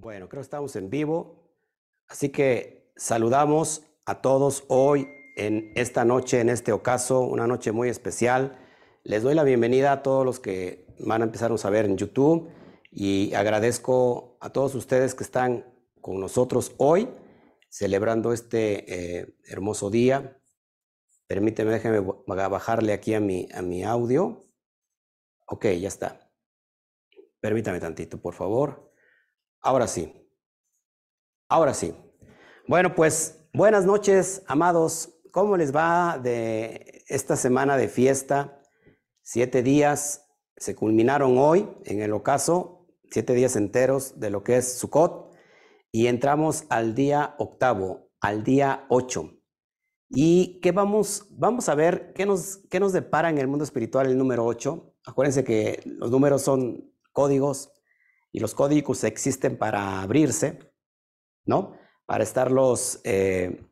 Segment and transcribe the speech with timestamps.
[0.00, 1.52] Bueno, creo que estamos en vivo,
[2.08, 7.90] así que saludamos a todos hoy en esta noche, en este ocaso, una noche muy
[7.90, 8.58] especial.
[9.04, 12.48] Les doy la bienvenida a todos los que van a empezar a ver en YouTube
[12.90, 15.66] y agradezco a todos ustedes que están
[16.00, 17.10] con nosotros hoy
[17.68, 20.40] celebrando este eh, hermoso día.
[21.26, 24.40] Permíteme, déjeme bajarle aquí a mi, a mi audio.
[25.46, 26.32] Ok, ya está.
[27.42, 28.89] Permítame tantito, por favor.
[29.62, 30.12] Ahora sí.
[31.48, 31.94] Ahora sí.
[32.66, 35.20] Bueno, pues buenas noches, amados.
[35.32, 38.62] ¿Cómo les va de esta semana de fiesta?
[39.22, 44.78] Siete días se culminaron hoy en el ocaso, siete días enteros de lo que es
[44.78, 45.30] Sukkot,
[45.92, 49.40] y entramos al día octavo, al día ocho.
[50.08, 52.12] ¿Y qué vamos, vamos a ver?
[52.14, 54.96] ¿Qué nos, qué nos depara en el mundo espiritual el número 8?
[55.06, 57.72] Acuérdense que los números son códigos
[58.32, 60.58] y los códigos existen para abrirse,
[61.44, 61.76] ¿no?
[62.06, 63.64] Para estarlos eh,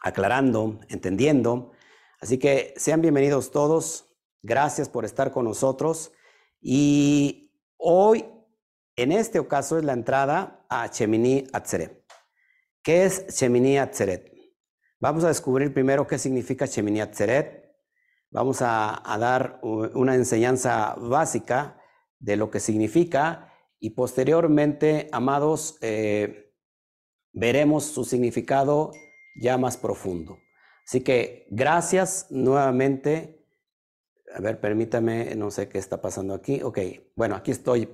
[0.00, 1.72] aclarando, entendiendo.
[2.20, 4.10] Así que sean bienvenidos todos.
[4.42, 6.12] Gracias por estar con nosotros.
[6.60, 8.26] Y hoy,
[8.96, 12.04] en este ocaso, es la entrada a Chemini Atzeret.
[12.82, 14.32] ¿Qué es Chemini Atzeret?
[15.00, 17.64] Vamos a descubrir primero qué significa Shemini Atzeret.
[18.30, 21.80] Vamos a, dar una enseñanza básica
[22.18, 26.52] de lo que significa y posteriormente, amados, eh,
[27.32, 28.92] veremos su significado
[29.40, 30.38] ya más profundo.
[30.86, 33.46] Así que gracias nuevamente.
[34.34, 36.62] A ver, permítame, no sé qué está pasando aquí.
[36.62, 36.78] Ok,
[37.16, 37.88] bueno, aquí estoy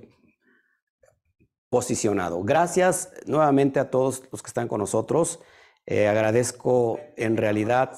[1.69, 2.43] posicionado.
[2.43, 5.39] Gracias nuevamente a todos los que están con nosotros.
[5.85, 7.97] Eh, agradezco en realidad,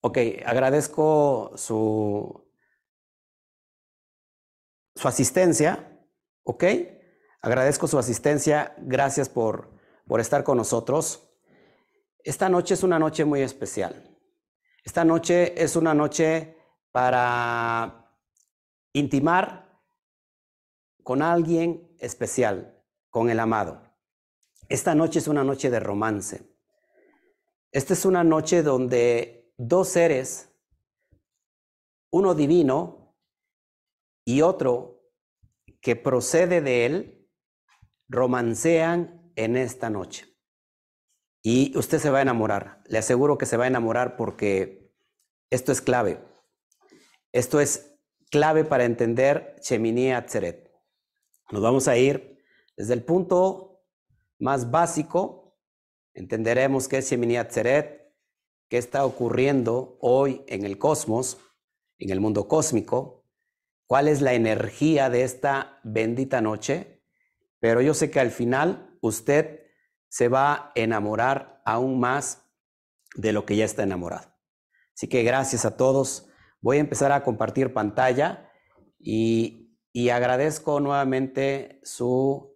[0.00, 2.41] ok, agradezco su,
[5.02, 5.98] su asistencia,
[6.44, 6.62] ok,
[7.40, 9.68] agradezco su asistencia, gracias por,
[10.06, 11.28] por estar con nosotros.
[12.22, 14.16] Esta noche es una noche muy especial.
[14.84, 16.56] Esta noche es una noche
[16.92, 18.16] para
[18.92, 19.82] intimar
[21.02, 22.80] con alguien especial,
[23.10, 23.82] con el amado.
[24.68, 26.48] Esta noche es una noche de romance.
[27.72, 30.48] Esta es una noche donde dos seres,
[32.12, 33.16] uno divino
[34.24, 34.91] y otro
[35.82, 37.28] que procede de él,
[38.08, 40.26] romancean en esta noche.
[41.42, 42.82] Y usted se va a enamorar.
[42.86, 44.94] Le aseguro que se va a enamorar porque
[45.50, 46.24] esto es clave.
[47.32, 47.98] Esto es
[48.30, 50.70] clave para entender Chemini Atzeret.
[51.50, 52.38] Nos vamos a ir
[52.76, 53.84] desde el punto
[54.38, 55.58] más básico,
[56.14, 58.14] entenderemos qué es Shemini Atzeret,
[58.68, 61.38] qué está ocurriendo hoy en el cosmos,
[61.98, 63.21] en el mundo cósmico,
[63.86, 67.02] cuál es la energía de esta bendita noche,
[67.60, 69.60] pero yo sé que al final usted
[70.08, 72.44] se va a enamorar aún más
[73.14, 74.32] de lo que ya está enamorado.
[74.94, 76.28] Así que gracias a todos.
[76.60, 78.50] Voy a empezar a compartir pantalla
[78.98, 82.52] y, y agradezco nuevamente su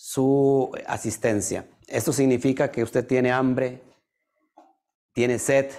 [0.00, 1.68] su asistencia.
[1.88, 3.82] Esto significa que usted tiene hambre,
[5.12, 5.72] tiene sed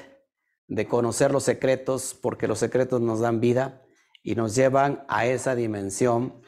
[0.68, 3.82] de conocer los secretos, porque los secretos nos dan vida
[4.24, 6.42] y nos llevan a esa dimensión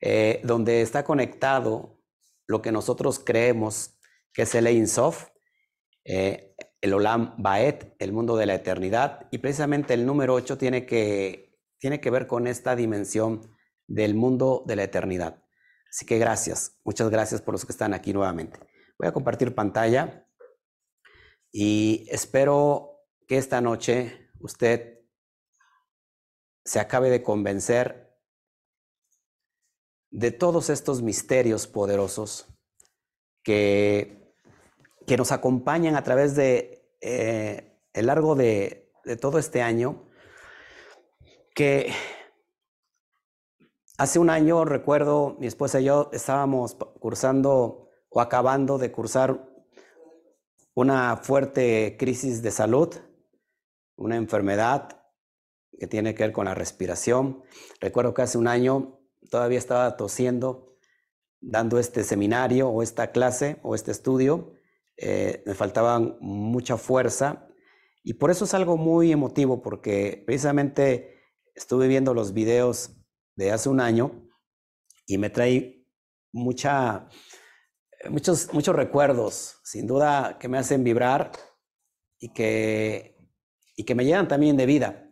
[0.00, 2.00] eh, donde está conectado
[2.46, 3.98] lo que nosotros creemos
[4.34, 5.28] que es el Ein Sof,
[6.04, 10.84] eh, el Olam Baet, el mundo de la eternidad, y precisamente el número 8 tiene
[10.84, 13.54] que, tiene que ver con esta dimensión
[13.86, 15.42] del mundo de la eternidad.
[15.88, 18.58] Así que gracias, muchas gracias por los que están aquí nuevamente.
[18.98, 20.28] Voy a compartir pantalla
[21.52, 24.98] y espero que esta noche usted
[26.64, 28.18] se acabe de convencer
[30.10, 32.46] de todos estos misterios poderosos
[33.42, 34.34] que,
[35.06, 40.08] que nos acompañan a través de eh, el largo de, de todo este año,
[41.54, 41.92] que
[43.96, 49.48] Hace un año, recuerdo, mi esposa y yo estábamos cursando o acabando de cursar
[50.74, 52.92] una fuerte crisis de salud,
[53.94, 55.03] una enfermedad
[55.78, 57.42] que tiene que ver con la respiración.
[57.80, 59.00] Recuerdo que hace un año
[59.30, 60.76] todavía estaba tosiendo,
[61.40, 64.54] dando este seminario o esta clase o este estudio.
[64.96, 67.48] Eh, me faltaba mucha fuerza
[68.02, 71.22] y por eso es algo muy emotivo porque precisamente
[71.54, 72.96] estuve viendo los videos
[73.34, 74.28] de hace un año
[75.06, 75.86] y me trae
[76.32, 77.08] mucha,
[78.10, 81.32] muchos, muchos recuerdos, sin duda, que me hacen vibrar
[82.18, 83.16] y que,
[83.76, 85.03] y que me llenan también de vida,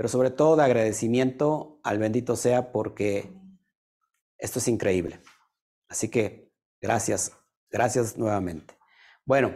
[0.00, 3.34] pero sobre todo de agradecimiento al bendito sea porque
[4.38, 5.20] Esto es increíble.
[5.90, 6.50] Así que
[6.80, 7.32] gracias,
[7.70, 8.78] gracias nuevamente.
[9.26, 9.52] Bueno,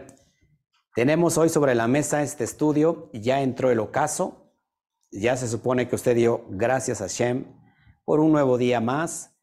[0.95, 4.53] tenemos hoy sobre la mesa este estudio, ya entró el ocaso,
[5.11, 7.47] ya se supone que usted dio gracias a Shem
[8.05, 9.35] por un nuevo día más,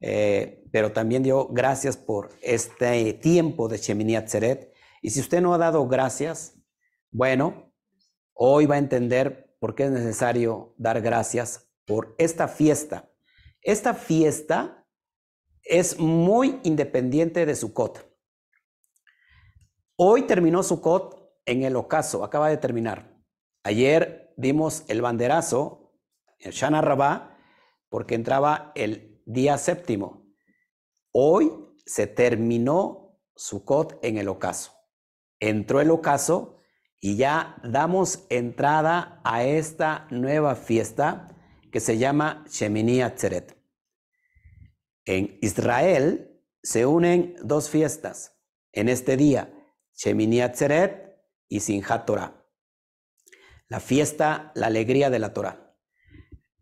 [0.00, 4.74] eh, pero también dio gracias por este tiempo de Shemini Atzeret.
[5.02, 6.56] Y si usted no ha dado gracias,
[7.12, 7.72] bueno,
[8.34, 13.10] hoy va a entender por qué es necesario dar gracias por esta fiesta.
[13.62, 14.86] Esta fiesta
[15.62, 18.08] es muy independiente de Sukkot.
[19.96, 23.18] Hoy terminó Sukkot en el ocaso, acaba de terminar.
[23.64, 25.92] Ayer dimos el banderazo,
[26.38, 27.36] el Shana Rabá,
[27.88, 30.26] porque entraba el día séptimo.
[31.12, 31.52] Hoy
[31.84, 34.72] se terminó Sukkot en el ocaso.
[35.40, 36.57] Entró el ocaso
[37.00, 41.28] y ya damos entrada a esta nueva fiesta
[41.70, 43.56] que se llama Shemini Atzeret.
[45.04, 48.36] En Israel se unen dos fiestas
[48.72, 49.52] en este día,
[49.94, 51.16] Shemini Atzeret
[51.48, 52.44] y Sinjat Torah.
[53.68, 55.76] La fiesta, la alegría de la Torah.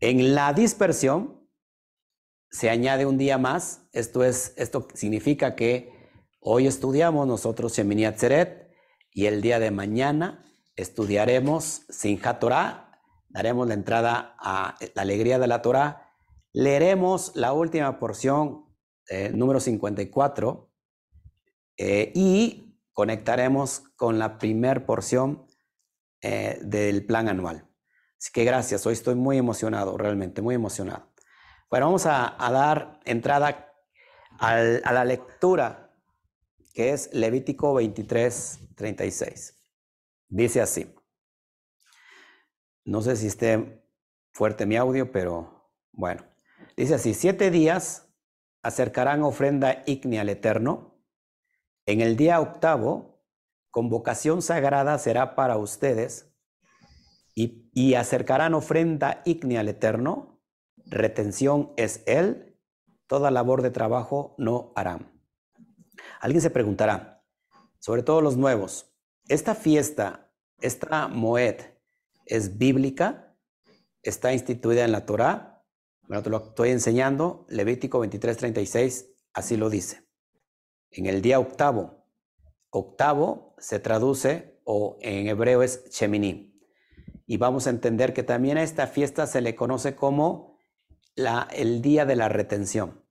[0.00, 1.48] En la dispersión
[2.50, 5.92] se añade un día más, esto, es, esto significa que
[6.40, 8.65] hoy estudiamos nosotros Shemini Atzeret
[9.16, 10.44] y el día de mañana
[10.76, 16.06] estudiaremos Sinjat Torah, daremos la entrada a la alegría de la Torah
[16.52, 18.64] Leeremos la última porción,
[19.10, 20.70] eh, número 54,
[21.76, 25.46] eh, y conectaremos con la primera porción
[26.22, 27.69] eh, del plan anual.
[28.19, 31.12] Así que gracias, hoy estoy muy emocionado, realmente muy emocionado.
[31.70, 33.74] Bueno, vamos a, dar entrada
[34.38, 35.94] a la lectura
[36.72, 39.61] que es Levítico 23, 36.
[40.28, 40.94] Dice así.
[42.84, 43.84] No sé si esté
[44.32, 46.25] fuerte mi audio, pero bueno.
[46.76, 48.08] Dice así, siete días
[48.62, 51.00] acercarán ofrenda ígnea al Eterno.
[51.87, 53.25] En el día octavo,
[53.70, 56.32] convocación sagrada será para ustedes
[57.34, 60.43] y, y acercarán ofrenda ígnea al Eterno.
[60.84, 62.61] Retención es Él,
[63.06, 65.12] toda labor de trabajo no harán.
[66.20, 67.15] Alguien se preguntará,
[67.86, 68.92] sobre todo los nuevos,
[69.28, 71.54] ¿esta fiesta, esta Moed,
[72.24, 73.38] es bíblica?
[74.02, 75.64] ¿Está instituida en la Torah?
[76.08, 77.46] Bueno, te lo estoy enseñando.
[77.48, 80.04] Levítico 23:36 así lo dice.
[80.90, 82.08] En el día octavo,
[82.70, 86.60] octavo se traduce o en hebreo es Shemini.
[87.24, 90.58] Y vamos a entender que también a esta fiesta se le conoce como
[91.14, 93.04] la, el día de la retención.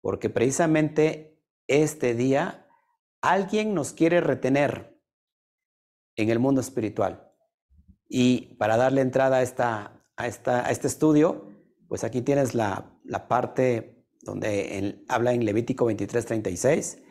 [0.00, 2.61] Porque precisamente este día
[3.22, 5.00] alguien nos quiere retener
[6.16, 7.32] en el mundo espiritual.
[8.08, 11.48] Y para darle entrada a, esta, a, esta, a este estudio,
[11.88, 12.98] pues aquí tienes la,
[13.28, 17.02] parte donde habla en Levítico 23:36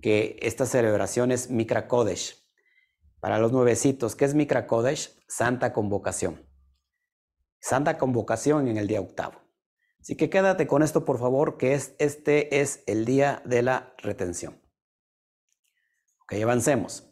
[0.00, 2.36] que esta celebración es Mikra Kodesh.
[3.20, 5.14] Para los nuevecitos, ¿qué es Mikra Kodesh?
[5.28, 6.48] Santa convocación.
[7.60, 9.40] Santa convocación en el día octavo.
[10.00, 13.94] Así que quédate con esto, por favor, que es, este es el día de la
[13.98, 14.58] retención.
[16.30, 17.10] Ok, avancemos.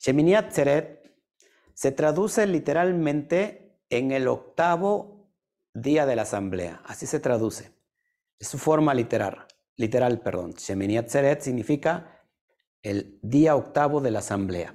[0.00, 1.14] Sheminiat Tseret
[1.72, 5.30] se traduce literalmente en el octavo
[5.72, 6.82] día de la asamblea.
[6.84, 7.70] Así se traduce.
[8.40, 9.46] Es su forma literal.
[9.76, 10.54] Literal, perdón.
[10.54, 12.26] Shemini Atzeret significa
[12.82, 14.74] el día octavo de la asamblea.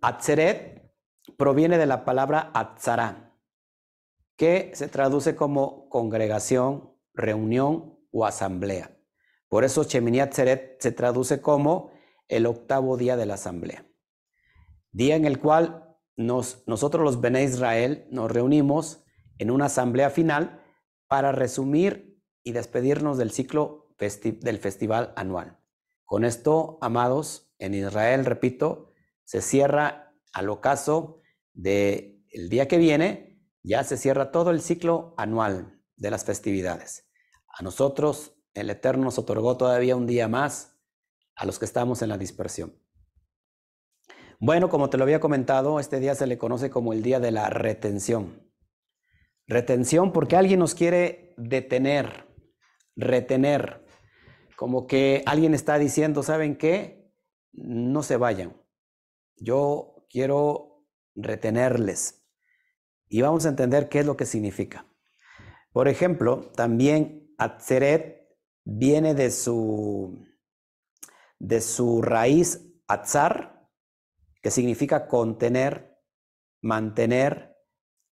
[0.00, 0.92] Atzeret
[1.36, 3.38] proviene de la palabra Atzara,
[4.36, 8.95] que se traduce como congregación, reunión o asamblea.
[9.48, 11.90] Por eso Shemini Atzeret se traduce como
[12.28, 13.86] el octavo día de la asamblea.
[14.90, 19.04] Día en el cual nosotros los Bene Israel nos reunimos
[19.38, 20.62] en una asamblea final
[21.06, 25.58] para resumir y despedirnos del ciclo del festival anual.
[26.04, 28.92] Con esto, amados, en Israel, repito,
[29.24, 31.20] se cierra al ocaso
[31.52, 37.08] del el día que viene, ya se cierra todo el ciclo anual de las festividades.
[37.48, 40.76] A nosotros, el Eterno nos otorgó todavía un día más
[41.34, 42.74] a los que estamos en la dispersión.
[44.40, 47.30] Bueno, como te lo había comentado, este día se le conoce como el día de
[47.30, 48.50] la retención.
[49.46, 52.26] Retención porque alguien nos quiere detener,
[52.96, 53.86] retener.
[54.56, 57.12] Como que alguien está diciendo, ¿saben qué?
[57.52, 58.56] No se vayan.
[59.36, 62.26] Yo quiero retenerles.
[63.08, 64.86] Y vamos a entender qué es lo que significa.
[65.72, 68.25] Por ejemplo, también Atzeret
[68.66, 70.26] viene de su,
[71.38, 73.70] de su raíz Atzar,
[74.42, 75.96] que significa contener,
[76.62, 77.56] mantener,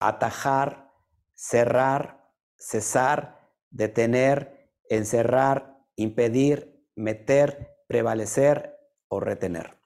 [0.01, 0.93] atajar,
[1.35, 9.79] cerrar, cesar, detener, encerrar, impedir, meter, prevalecer o retener.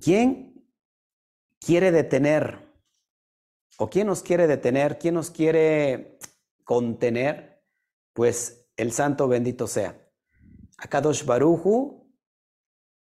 [0.00, 0.68] ¿Quién
[1.60, 2.60] quiere detener?
[3.78, 4.98] ¿O quién nos quiere detener?
[4.98, 6.18] ¿Quién nos quiere
[6.62, 7.53] contener?
[8.14, 10.00] Pues el santo bendito sea.
[10.78, 12.04] Akadosh Baruju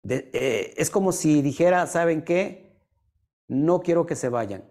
[0.08, 2.80] eh, es como si dijera, ¿saben qué?
[3.48, 4.64] No quiero que se vayan.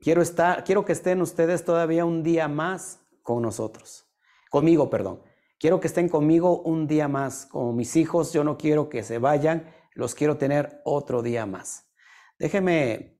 [0.00, 4.06] Quiero estar, quiero que estén ustedes todavía un día más con nosotros.
[4.50, 5.22] Conmigo, perdón.
[5.58, 7.46] Quiero que estén conmigo un día más.
[7.46, 11.90] Como mis hijos, yo no quiero que se vayan, los quiero tener otro día más.
[12.38, 13.18] Déjeme,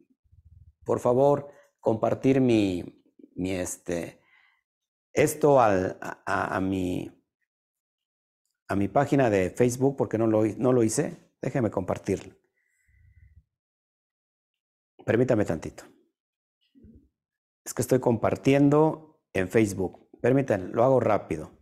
[0.85, 1.49] por favor,
[1.81, 3.03] compartir mi,
[3.35, 4.21] mi este,
[5.17, 7.11] esto a, mi,
[8.69, 11.33] a mi página de Facebook porque no lo, no lo hice.
[11.41, 12.37] Déjeme compartirlo.
[15.05, 15.85] Permítame tantito.
[17.65, 20.11] Es que estoy compartiendo en Facebook.
[20.21, 21.59] Permítanme, lo hago rápido.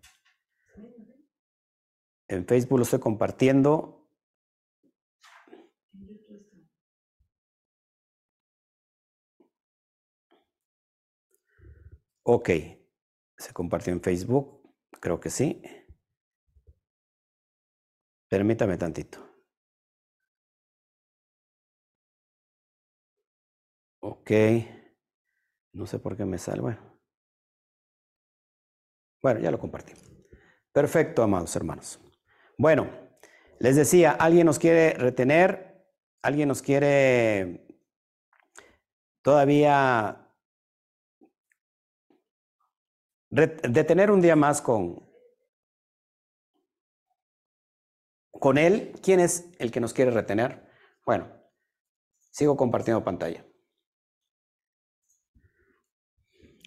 [2.29, 4.09] En Facebook lo estoy compartiendo.
[12.27, 12.51] Ok,
[13.45, 15.63] se compartió en Facebook, creo que sí.
[18.31, 19.19] Permítame tantito.
[24.01, 24.31] Ok.
[25.75, 26.63] No sé por qué me sale.
[26.63, 26.99] Bueno.
[29.23, 29.93] Bueno, ya lo compartí.
[30.73, 32.01] Perfecto, amados hermanos.
[32.57, 32.89] Bueno,
[33.59, 35.87] les decía, ¿alguien nos quiere retener?
[36.23, 37.67] ¿Alguien nos quiere
[39.23, 40.24] todavía
[43.35, 45.03] detener un día más con,
[48.31, 48.93] con él?
[49.03, 50.69] ¿Quién es el que nos quiere retener?
[51.05, 51.29] Bueno,
[52.31, 53.45] sigo compartiendo pantalla.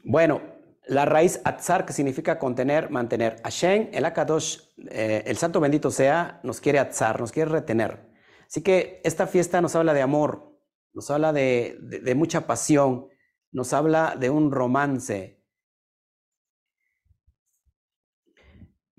[0.04, 0.42] Bueno,
[0.88, 3.42] la raíz atzar, que significa contener, mantener.
[3.44, 4.60] Hashem, el Akadosh,
[4.90, 8.10] eh, el santo bendito sea, nos quiere atzar, nos quiere retener.
[8.46, 10.58] Así que esta fiesta nos habla de amor,
[10.94, 13.10] nos habla de, de mucha pasión,
[13.52, 15.37] nos habla de un romance.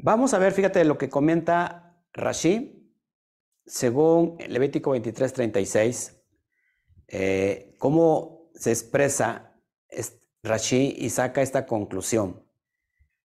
[0.00, 2.88] Vamos a ver, fíjate lo que comenta Rashi,
[3.66, 6.22] según Levítico 23, 36,
[7.08, 9.60] eh, cómo se expresa
[10.44, 12.46] Rashi y saca esta conclusión.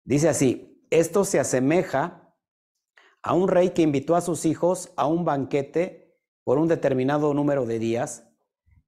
[0.05, 2.35] Dice así, esto se asemeja
[3.23, 7.65] a un rey que invitó a sus hijos a un banquete por un determinado número
[7.65, 8.29] de días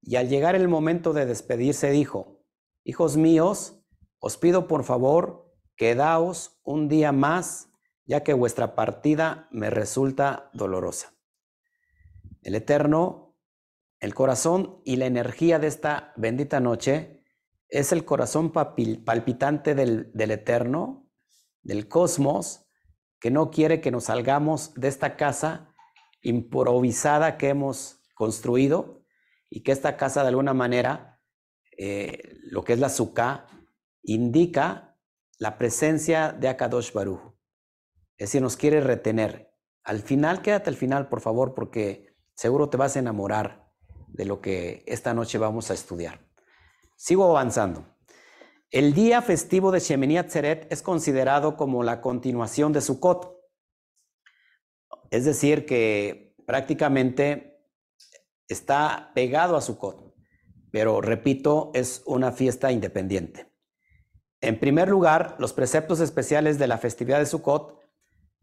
[0.03, 2.43] y al llegar el momento de despedirse dijo,
[2.85, 3.83] hijos míos,
[4.19, 7.70] os pido por favor, quedaos un día más,
[8.07, 11.15] ya que vuestra partida me resulta dolorosa.
[12.43, 13.37] El Eterno,
[14.01, 17.23] el corazón y la energía de esta bendita noche
[17.69, 21.09] es el corazón palpitante del, eterno,
[21.63, 22.67] del cosmos,
[23.21, 25.75] que no quiere que nos salgamos de esta casa
[26.23, 29.05] improvisada que hemos construido
[29.51, 31.21] y que esta casa de alguna manera,
[31.77, 33.47] eh, lo que es la sukkah,
[34.03, 34.99] indica
[35.39, 37.30] la presencia de Akadosh Baruch.
[38.21, 39.51] Es decir, nos quiere retener.
[39.83, 43.73] Al final, quédate al final, por favor, porque seguro te vas a enamorar
[44.09, 46.21] de lo que esta noche vamos a estudiar.
[46.97, 47.97] Sigo avanzando.
[48.71, 53.41] El día festivo de Shemini Atzeret es considerado como la continuación de Sukkot.
[55.11, 57.65] Es decir, que prácticamente
[58.49, 60.15] está pegado a Sukkot,
[60.71, 63.51] pero repito, es una fiesta independiente.
[64.43, 67.80] En primer lugar, los preceptos especiales de la festividad de Sukkot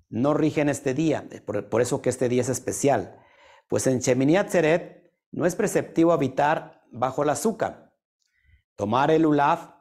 [0.10, 3.20] no rigen este día, por, eso que este día es especial,
[3.68, 7.88] pues en Shemini Atzeret no es preceptivo habitar bajo la azúcar
[8.78, 9.72] tomar el ulaf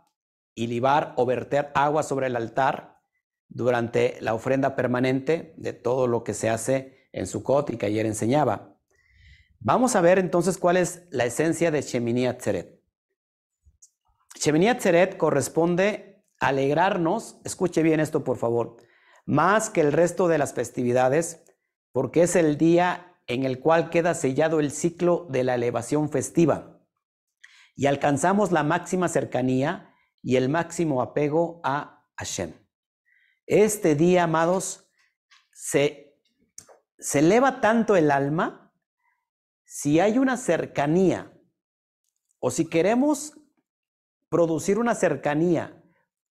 [0.56, 3.02] y libar o verter agua sobre el altar
[3.46, 8.06] durante la ofrenda permanente de todo lo que se hace en Sukkot y que ayer
[8.06, 8.74] enseñaba.
[9.60, 12.82] Vamos a ver entonces cuál es la esencia de Shemini Atzeret.
[14.40, 18.78] Shemini Atzeret corresponde alegrarnos, escuche bien esto por favor,
[19.26, 21.44] más que el resto de las festividades,
[21.92, 26.76] porque es el día en el cual queda sellado el ciclo de la elevación festiva
[27.74, 32.54] y alcanzamos la máxima cercanía y el máximo apego a Hashem.
[33.46, 34.90] Este día, amados,
[35.52, 36.18] se,
[36.98, 38.72] se eleva tanto el alma
[39.64, 41.32] si hay una cercanía
[42.38, 43.34] o si queremos
[44.28, 45.82] producir una cercanía,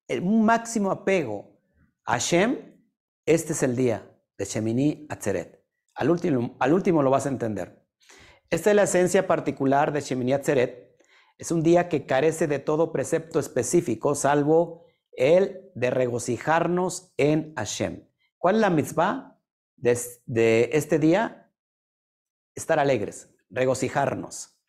[0.09, 1.61] un máximo apego
[2.05, 2.70] a Hashem,
[3.35, 5.65] este es el día de Shemini Atzeret.
[5.95, 7.85] Al último, al último lo vas a entender.
[8.49, 10.91] Esta es la esencia particular de Shemini Atzeret
[11.41, 18.07] es un día que carece de todo precepto específico, salvo el de regocijarnos en Hashem.
[18.37, 19.41] ¿Cuál es la mitzvah
[19.77, 21.51] de, este día?
[22.55, 24.61] Estar alegres, regocijarnos.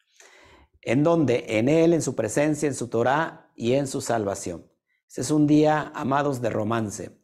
[0.82, 4.72] ¿En donde En Él, en su presencia, en su Torah y en su salvación.
[5.10, 7.21] Este es un día, amados, de romance.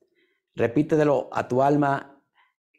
[0.57, 2.23] Repítelo a tu alma,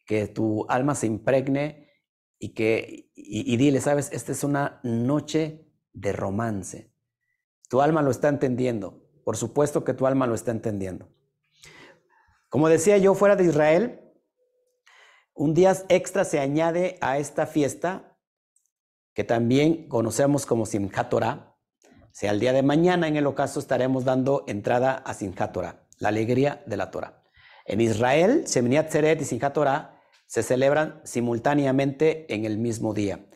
[0.05, 1.93] que tu alma se impregne
[2.41, 6.93] y que y, y dile, sabes, esta es una noche de romance.
[7.69, 9.05] Tu alma lo está entendiendo.
[9.25, 11.09] Por supuesto que tu alma lo está entendiendo.
[12.49, 14.01] Como decía yo, fuera de Israel,
[15.35, 18.19] un día extra se añade a esta fiesta
[19.15, 21.57] que también conocemos como Simchat Torah.
[21.85, 25.87] O sea, el día de mañana en el ocaso estaremos dando entrada a Simchat Torah,
[25.99, 27.18] la alegría de la Torah.
[27.69, 33.27] En Israel, Sheminiat Zeret y Simchat Torah se celebran simultáneamente en el mismo día.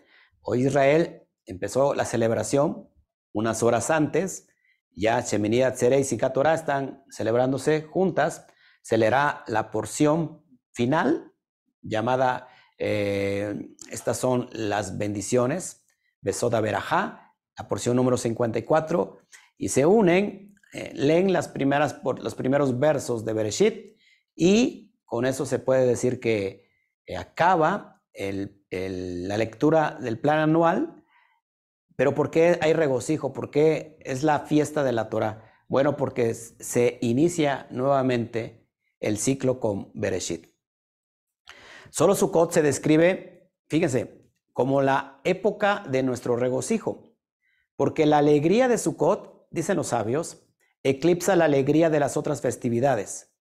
[0.40, 2.88] Hoy Israel empezó la celebración
[3.34, 4.48] unas horas antes,
[4.96, 8.46] ya Sheminiat Zeret y Simchat Torah están celebrándose juntas,
[8.80, 11.34] se leerá la porción final
[11.82, 12.48] llamada,
[12.78, 15.84] eh, estas son las bendiciones,
[16.22, 19.18] Besoda Berajá, la porción número 54,
[19.58, 23.91] y se unen, eh, leen las primeras, los primeros versos de Bereshit
[24.34, 26.70] y con eso se puede decir que
[27.06, 31.04] eh, acaba la lectura del plan anual,
[31.96, 33.32] pero ¿por qué hay regocijo?
[33.32, 35.50] ¿Por qué es la fiesta de la Torah?
[35.68, 38.68] Bueno, porque se inicia nuevamente
[39.00, 40.46] el ciclo con Bereshit.
[41.90, 47.16] Solo Sukkot se describe, fíjense, como la época de nuestro regocijo,
[47.76, 50.46] porque la alegría de Sukkot, dicen los sabios,
[50.82, 53.31] eclipsa la alegría de las otras festividades,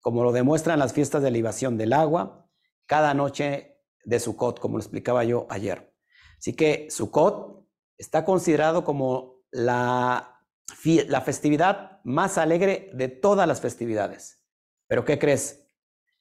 [0.00, 2.48] como lo demuestran las fiestas de libación del agua,
[2.86, 5.94] cada noche de Sukkot, como lo explicaba yo ayer.
[6.38, 7.66] Así que Sukkot
[7.98, 10.42] está considerado como la,
[10.84, 14.42] la festividad más alegre de todas las festividades.
[14.86, 15.66] Pero ¿qué crees?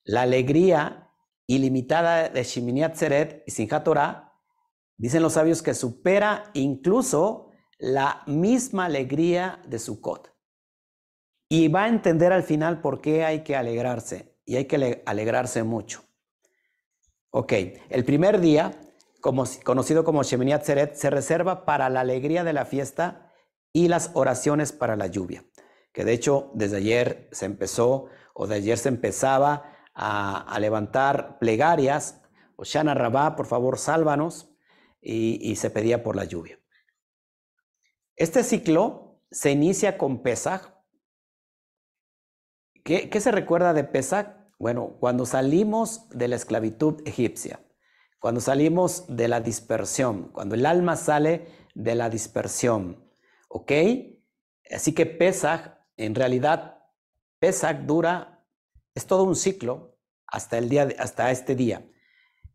[0.03, 1.09] La alegría
[1.49, 4.33] ilimitada de Shiminiat Zeret y Sinjat Torah,
[4.97, 7.49] dicen los sabios que supera incluso
[7.79, 10.31] la misma alegría de Sukkot.
[11.49, 15.63] Y va a entender al final por qué hay que alegrarse, y hay que alegrarse
[15.63, 16.03] mucho.
[17.31, 17.53] Ok,
[17.89, 18.79] el primer día,
[19.19, 23.31] como, conocido como Sheminiat Zeret, se reserva para la alegría de la fiesta
[23.73, 25.43] y las oraciones para la lluvia,
[25.91, 32.21] que de hecho desde ayer se empezó o de ayer se empezaba a, levantar plegarias,
[32.55, 34.49] Oshana Rabá, por favor, sálvanos,
[35.01, 36.59] y, se pedía por la lluvia.
[38.15, 40.73] Este ciclo se inicia con Pesach.
[42.89, 44.29] ¿Qué, ¿Qué, se recuerda de Pesach?
[44.57, 47.63] Bueno, cuando salimos de la esclavitud egipcia,
[48.19, 53.07] cuando salimos de la dispersión, cuando el alma sale de la dispersión,
[53.47, 53.71] ¿ok?
[54.71, 56.79] Así que Pesach en realidad
[57.37, 58.43] Pesach dura,
[58.95, 61.87] es todo un ciclo hasta, el día hasta este día.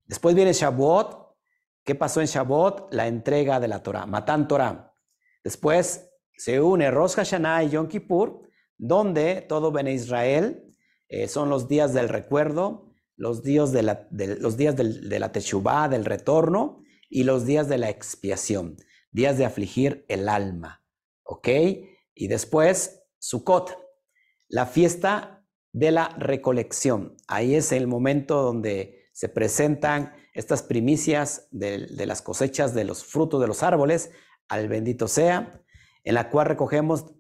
[0.05, 1.37] Después viene Shavuot.
[1.85, 2.93] ¿Qué pasó en Shavuot?
[2.93, 4.93] La entrega de la Torah, Matan Torah.
[5.45, 8.45] Después se une Rosh Hashanah y Yom Kippur,
[8.79, 10.75] donde todo Bene Israel
[11.09, 16.05] eh, son los días del recuerdo, los días de la, los días de la del
[16.05, 18.77] retorno, y los días de la expiación,
[19.13, 20.85] días de afligir el alma.
[21.23, 21.49] ¿Ok?
[22.15, 23.79] Y después Sukkot,
[24.49, 27.17] la fiesta de la recolección.
[27.29, 33.41] Ahí es el momento donde se presentan estas primicias de, las cosechas de los frutos
[33.41, 34.11] de los árboles
[34.49, 35.63] al bendito sea,
[36.03, 37.15] en la cual recogemos,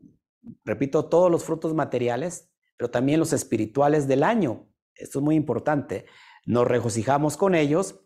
[0.65, 4.69] repito, todos los frutos materiales, pero también los espirituales del año.
[4.95, 6.07] Esto es muy importante.
[6.47, 8.01] Nos regocijamos con ellos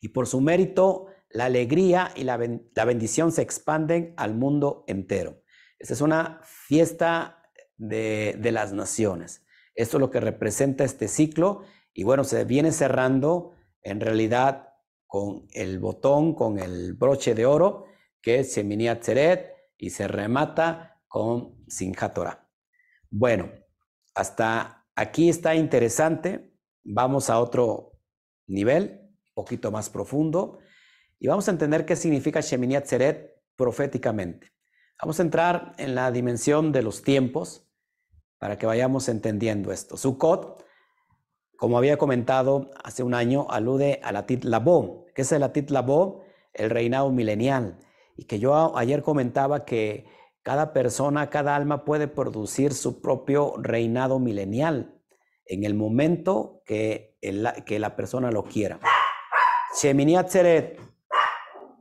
[0.00, 2.38] y por su mérito la alegría y la,
[2.74, 5.42] la bendición se expanden al mundo entero.
[5.78, 7.42] Esta es una fiesta
[7.76, 9.44] de, las naciones.
[9.74, 14.74] Esto es lo que representa este ciclo y bueno, se viene cerrando en realidad
[15.06, 17.86] con el botón, con el broche de oro,
[18.20, 22.18] que es Sheminiat Zeret, y se remata con Sinjat
[23.10, 23.50] Bueno,
[24.14, 26.56] hasta aquí está interesante.
[26.84, 28.00] Vamos a otro
[28.46, 30.60] nivel, un poquito más profundo,
[31.18, 34.54] y vamos a entender qué significa Sheminiat Zeret proféticamente.
[35.02, 37.68] Vamos a entrar en la dimensión de los tiempos
[38.38, 39.98] para que vayamos entendiendo esto.
[39.98, 40.64] Sukkot,
[41.58, 44.46] como había comentado hace un año, alude a la Tit.
[45.14, 45.70] ¿Qué es el Tit?
[46.54, 47.78] El reinado milenial.
[48.16, 50.06] Y que yo ayer comentaba que
[50.42, 55.00] cada persona, cada alma puede producir su propio reinado milenial
[55.46, 58.80] en el momento que, la persona lo quiera.
[59.80, 60.16] Shemini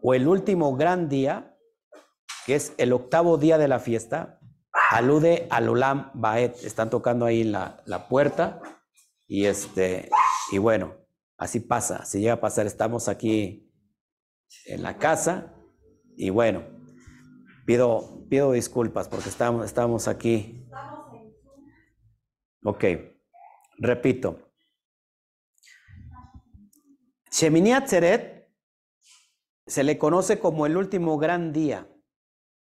[0.04, 1.56] o el último gran día,
[2.46, 4.40] que es el octavo día de la fiesta,
[4.92, 6.64] alude al Olam Baet.
[6.64, 8.62] Están tocando ahí la, la puerta
[9.28, 10.10] y este,
[10.52, 10.96] y bueno,
[11.38, 13.72] así pasa, si llega a pasar, estamos aquí
[14.66, 15.54] en la casa
[16.16, 16.81] y bueno,
[18.30, 20.68] pido, disculpas porque estamos, estamos aquí.
[22.64, 22.84] Ok,
[23.78, 24.52] repito.
[27.32, 28.50] Shemini Atzeret
[29.66, 31.88] se le conoce como el último gran día,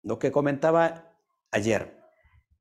[0.03, 1.17] lo que comentaba
[1.51, 1.99] ayer.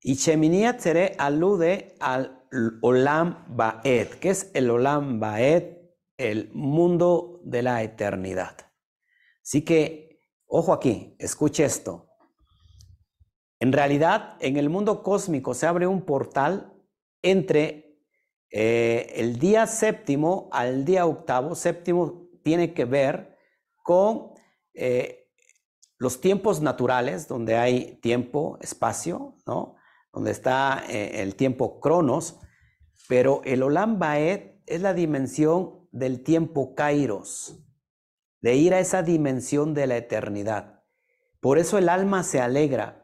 [0.01, 2.47] Y Shemini Atzeret alude al
[2.81, 4.07] Olam Baed.
[4.19, 5.77] ¿Qué es el Olam Baed?
[6.17, 8.55] El mundo de la eternidad.
[9.41, 12.08] Así que, ojo aquí, escuche esto.
[13.59, 16.73] En realidad, en el mundo cósmico se abre un portal
[17.21, 17.99] entre
[18.51, 21.55] eh, el día séptimo al día octavo.
[21.55, 23.37] Séptimo tiene que ver
[23.83, 24.31] con
[24.73, 25.29] eh,
[25.97, 29.75] los tiempos naturales, donde hay tiempo, espacio, ¿no?
[30.13, 32.39] donde está eh, el tiempo cronos,
[33.07, 37.59] pero el Olam Baed es la dimensión del tiempo kairos,
[38.41, 40.83] de ir a esa dimensión de la eternidad.
[41.39, 42.98] Por eso el alma se alegra,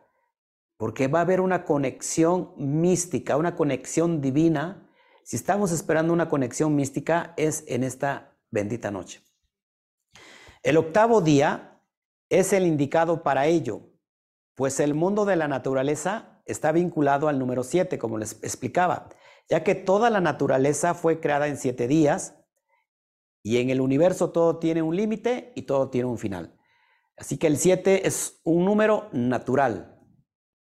[0.77, 4.89] porque va a haber una conexión mística, una conexión divina.
[5.23, 9.21] Si estamos esperando una conexión mística, es en esta bendita noche.
[10.63, 11.81] El octavo día
[12.29, 13.81] es el indicado para ello,
[14.55, 19.09] pues el mundo de la naturaleza está vinculado al número 7, como les explicaba,
[19.49, 22.35] ya que toda la naturaleza fue creada en siete días
[23.43, 26.57] y en el universo todo tiene un límite y todo tiene un final.
[27.17, 29.94] Así que el 7 es un número natural,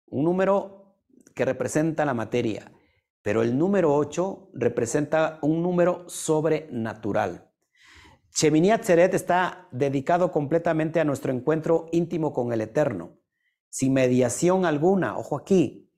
[0.07, 0.95] un número
[1.35, 2.71] que representa la materia,
[3.21, 7.51] pero el número 8 representa un número sobrenatural.
[8.35, 13.17] Shemini Atzeret está dedicado completamente a nuestro encuentro íntimo con el Eterno
[13.69, 15.17] sin mediación alguna.
[15.17, 15.93] Ojo aquí,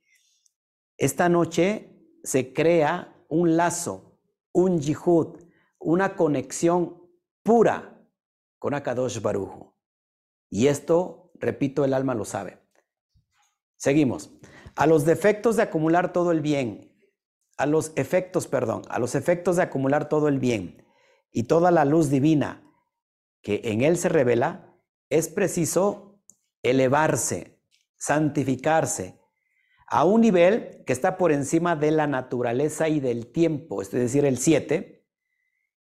[0.97, 4.19] esta noche se crea un lazo,
[4.51, 5.39] un yihud,
[5.79, 7.01] una conexión
[7.43, 8.05] pura
[8.57, 9.77] con Akadosh Barujo.
[10.49, 12.59] Y esto, repito, el alma lo sabe.
[13.79, 14.29] Seguimos.
[14.75, 16.93] A los defectos de acumular todo el bien,
[17.57, 20.85] a los efectos, perdón, a los efectos de acumular todo el bien
[21.31, 22.61] y toda la luz divina
[23.41, 24.75] que en él se revela,
[25.09, 26.21] es preciso
[26.61, 27.57] elevarse
[27.97, 29.17] santificarse
[29.87, 34.25] a un nivel que está por encima de la naturaleza y del tiempo, es decir,
[34.25, 35.07] el 7,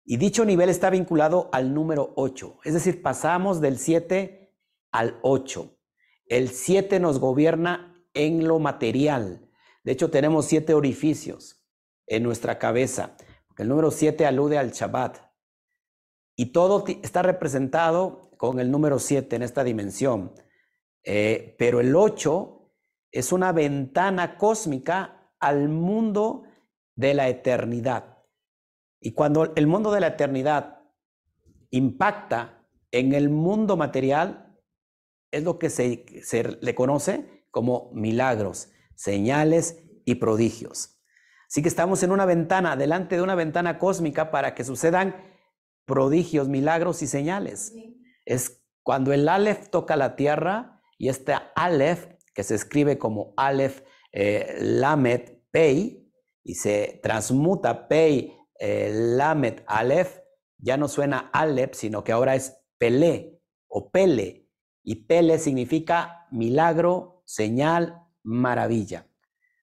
[0.05, 4.55] y dicho nivel está vinculado al número 8, es decir, pasamos del 7
[4.93, 5.76] al 8.
[6.29, 9.49] El 7 nos gobierna en lo material.
[9.85, 11.65] De hecho, tenemos siete orificios
[12.07, 13.17] en nuestra cabeza.
[13.57, 15.19] El número 7 alude al Shabbat.
[16.35, 20.33] Y todo está representado con el número 7 en esta dimensión.
[21.05, 22.73] Eh, pero el 8
[23.13, 26.43] es una ventana cósmica al mundo
[26.97, 28.25] de la eternidad.
[29.01, 30.81] Y cuando el mundo de la eternidad
[31.71, 34.46] impacta en el mundo material,
[35.37, 40.97] es lo que se, se le conoce como milagros, señales y prodigios.
[41.49, 45.15] Así que estamos en una ventana, delante de una ventana cósmica para que sucedan
[45.85, 47.73] prodigios, milagros y señales.
[48.25, 53.83] Es cuando el Aleph toca la tierra, y este Aleph, que se escribe como Aleph
[54.13, 56.11] eh, Lamet Pei,
[56.43, 60.21] y se transmuta Pei eh, Lamet Aleph,
[60.59, 64.46] ya no suena Aleph, sino que ahora es Pele o Pele.
[64.89, 69.09] Y Pele significa milagro, señal, maravilla.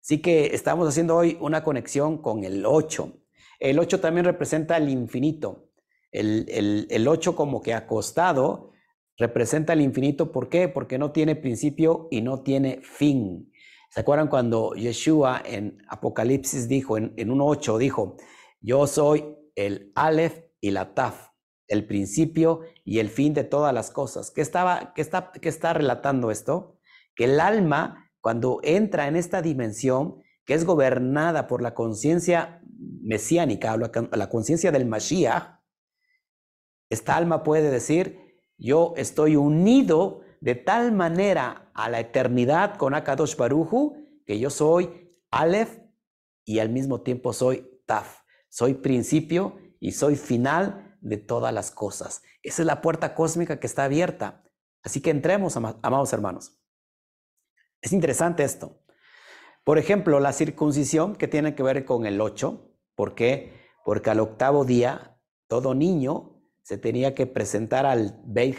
[0.01, 3.13] Así que estamos haciendo hoy una conexión con el 8.
[3.61, 5.69] El 8 también representa el infinito.
[6.11, 8.71] El, el, el 8 como que acostado
[9.17, 10.29] representa el infinito.
[10.29, 10.67] ¿Por qué?
[10.67, 13.49] Porque no tiene principio y no tiene fin.
[13.91, 18.17] ¿Se acuerdan cuando Yeshua en Apocalipsis dijo, en, en 1.8 dijo,
[18.59, 19.23] yo soy
[19.55, 21.29] el Aleph y la Taf,
[21.73, 24.31] el principio y el fin de todas las cosas?
[24.31, 26.79] ¿Qué, estaba, qué, está, está relatando esto?
[27.15, 32.61] Que el alma, cuando entra en esta dimensión, que es gobernada por la conciencia
[33.01, 35.59] mesiánica, la conciencia del Mashiach,
[36.89, 38.19] esta alma puede decir,
[38.57, 45.11] yo estoy unido de tal manera a la eternidad con Akadosh Baruju que yo soy
[45.31, 45.79] Aleph
[46.45, 48.19] y al mismo tiempo soy Taf.
[48.49, 52.23] Soy principio y soy final de todas las cosas.
[52.41, 54.43] Esa es la puerta cósmica que está abierta.
[54.83, 56.59] Así que entremos, amados hermanos.
[57.81, 58.81] Es interesante esto.
[59.63, 62.71] Por ejemplo, la circuncisión que tiene que ver con el 8.
[62.95, 63.53] ¿Por qué?
[63.85, 68.57] Porque al octavo día todo niño se tenía que presentar al Beit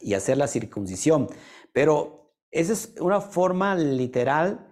[0.00, 1.28] y hacer la circuncisión.
[1.72, 4.66] Pero esa es una forma literal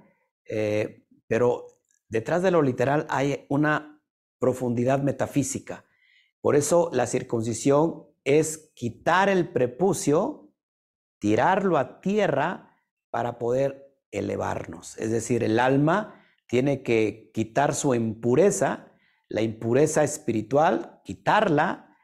[0.47, 1.67] eh, pero
[2.09, 4.03] detrás de lo literal hay una
[4.39, 5.85] profundidad metafísica.
[6.45, 10.53] Por eso la circuncisión es quitar el prepucio,
[11.19, 12.77] tirarlo a tierra
[13.09, 14.99] para poder elevarnos.
[14.99, 18.93] Es decir, el alma tiene que quitar su impureza,
[19.31, 21.97] la impureza espiritual, quitarla,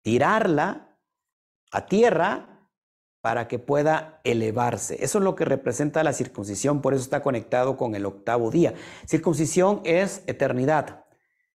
[0.00, 0.98] tirarla
[1.72, 2.70] a tierra
[3.20, 5.04] para que pueda elevarse.
[5.04, 8.72] Eso es lo que representa la circuncisión, por eso está conectado con el octavo día.
[9.06, 11.01] Circuncisión es eternidad.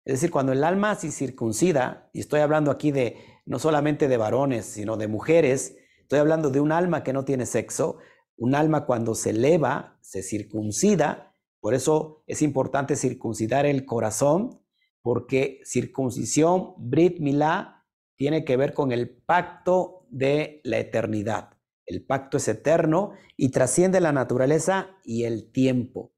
[0.08, 4.16] Es decir, cuando el alma se circuncida, y estoy hablando aquí de no solamente de
[4.16, 7.98] varones, sino de mujeres, estoy hablando de un alma que no tiene sexo,
[8.38, 14.62] un alma cuando se eleva, se circuncida, por eso es importante circuncidar el corazón,
[15.02, 21.58] porque circuncisión, Brit Milá, tiene que ver con el pacto de la eternidad.
[21.86, 26.14] El pacto es eterno y trasciende la naturaleza y el tiempo.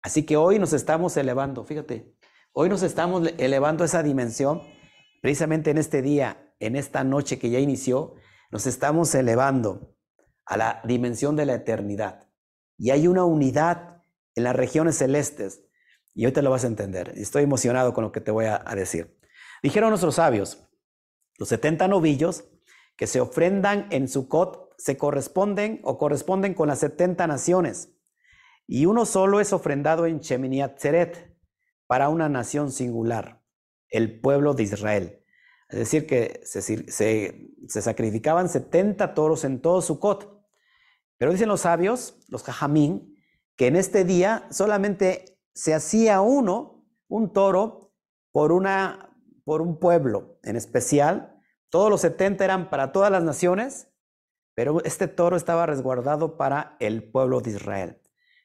[0.00, 2.14] Así que hoy nos estamos elevando, fíjate,
[2.60, 4.60] hoy nos estamos elevando a esa dimensión,
[5.22, 8.16] precisamente en este día, en esta noche que ya inició,
[8.50, 9.96] nos estamos elevando
[10.44, 12.28] a la dimensión de la eternidad.
[12.76, 14.02] Y hay una unidad
[14.34, 15.62] en las regiones celestes.
[16.12, 17.14] Y hoy te lo vas a entender.
[17.16, 19.18] Estoy emocionado con lo que te voy a, decir.
[19.62, 20.68] Dijeron nuestros sabios,
[21.38, 22.44] los 70 novillos
[22.94, 27.96] que se ofrendan en Sucot se corresponden o corresponden con las 70 naciones,
[28.66, 30.78] y uno solo es ofrendado en Sheminiat
[31.90, 33.42] para una nación singular,
[33.88, 35.24] el pueblo de Israel.
[35.68, 40.40] Es decir, que se, sacrificaban 70 toros en todo Sucot.
[41.18, 43.16] Pero dicen los sabios, los jajamín,
[43.56, 47.92] que en este día solamente se hacía uno, un toro,
[48.30, 51.42] por, una, por un pueblo en especial.
[51.70, 53.88] Todos los 70 eran para todas las naciones
[54.60, 57.98] pero este toro estaba resguardado para el pueblo de Israel.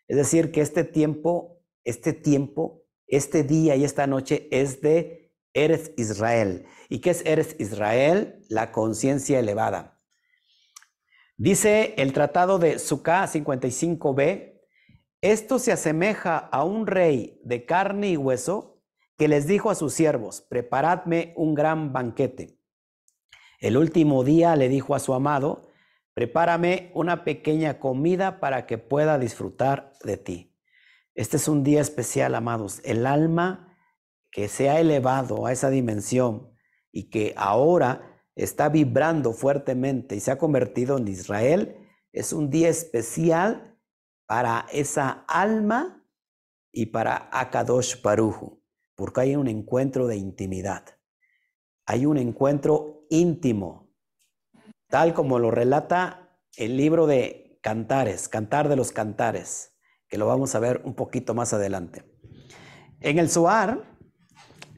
[0.07, 5.91] Es decir, que este tiempo, este tiempo, este día y esta noche es de Eres
[5.97, 6.65] Israel.
[6.89, 8.45] ¿Y qué es Eres Israel?
[8.49, 10.01] La conciencia elevada.
[11.37, 14.61] Dice el tratado de Sukkah 55b,
[15.21, 18.81] esto se asemeja a un rey de carne y hueso
[19.17, 22.59] que les dijo a sus siervos, preparadme un gran banquete.
[23.59, 25.69] El último día le dijo a su amado,
[26.15, 30.54] Prepárame una pequeña comida para que pueda disfrutar de ti.
[31.15, 32.81] Este es un día especial, amados.
[32.83, 33.75] El alma
[34.31, 36.51] que se ha elevado a esa dimensión
[36.91, 41.77] y que ahora está vibrando fuertemente y se ha convertido en Israel,
[42.11, 43.79] es un día especial
[44.27, 46.05] para esa alma
[46.71, 48.61] y para Akadosh Baruju,
[48.95, 50.83] porque hay un encuentro de intimidad.
[51.85, 53.85] Hay un encuentro íntimo
[54.89, 59.74] tal como lo relata el libro de Cantares, Cantar de los Cantares,
[60.17, 62.03] lo vamos a ver un poquito más adelante.
[63.01, 63.83] En el Zohar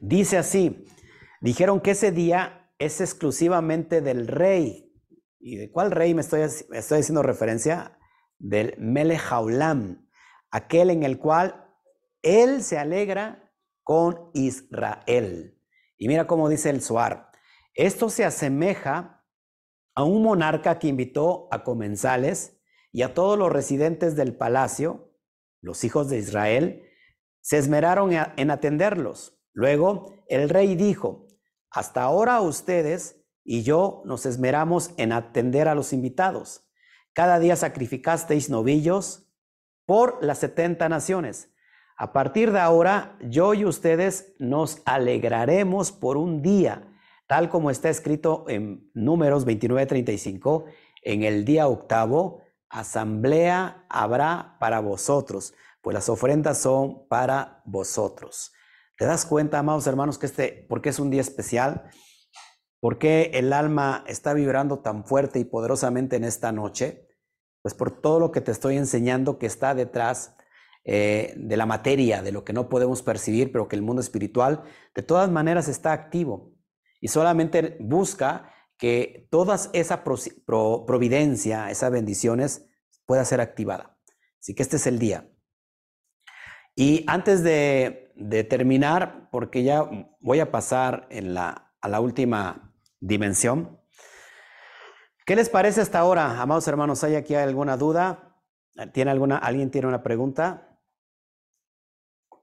[0.00, 0.84] dice así,
[1.40, 4.92] dijeron que ese día es exclusivamente del rey.
[5.40, 7.98] ¿Y de cuál rey me estoy, estoy haciendo referencia?
[8.38, 9.22] Del Melech
[10.50, 11.68] aquel en el cual
[12.22, 15.58] él se alegra con Israel.
[15.96, 17.30] Y mira cómo dice el Zohar.
[17.74, 19.24] Esto se asemeja
[19.94, 22.60] a un monarca que invitó a comensales
[22.92, 25.07] y a todos los residentes del palacio,
[25.68, 26.82] los hijos de Israel,
[27.40, 29.38] se esmeraron en atenderlos.
[29.52, 31.28] Luego el rey dijo,
[31.70, 36.68] hasta ahora ustedes y yo nos esmeramos en atender a los invitados.
[37.12, 39.30] Cada día sacrificasteis novillos
[39.86, 41.54] por las setenta naciones.
[41.96, 46.88] A partir de ahora, yo y ustedes nos alegraremos por un día
[47.28, 50.64] tal como está escrito en Números 29:35,
[51.02, 58.52] en el día octavo, asamblea habrá para vosotros, pues las ofrendas son para vosotros.
[58.96, 61.90] ¿Te das cuenta, amados hermanos, que este, porque es un día especial?
[62.80, 67.08] ¿Por qué el alma está vibrando tan fuerte y poderosamente en esta noche?
[67.62, 70.36] Pues por todo lo que te estoy enseñando que está detrás
[70.84, 74.62] eh, de la materia, de lo que no podemos percibir, pero que el mundo espiritual
[74.94, 76.52] de todas maneras está activo
[77.00, 82.66] y solamente busca que toda esa providencia, esas bendiciones
[83.04, 83.98] pueda ser activada.
[84.40, 85.28] Así que este es el día.
[86.76, 88.04] Y antes de,
[88.48, 89.82] terminar, porque ya
[90.20, 93.80] voy a pasar a la última dimensión,
[95.26, 97.02] ¿qué les parece hasta ahora, amados hermanos?
[97.02, 98.40] ¿Hay aquí alguna duda?
[98.92, 100.80] ¿Tiene alguna, ¿Alguien tiene una pregunta?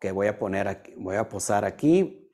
[0.02, 2.30] Que voy a poner aquí, voy a posar aquí.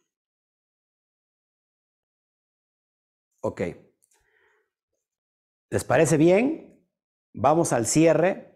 [3.41, 3.61] Ok.
[5.71, 6.85] ¿Les parece bien?
[7.33, 8.49] Vamos al cierre.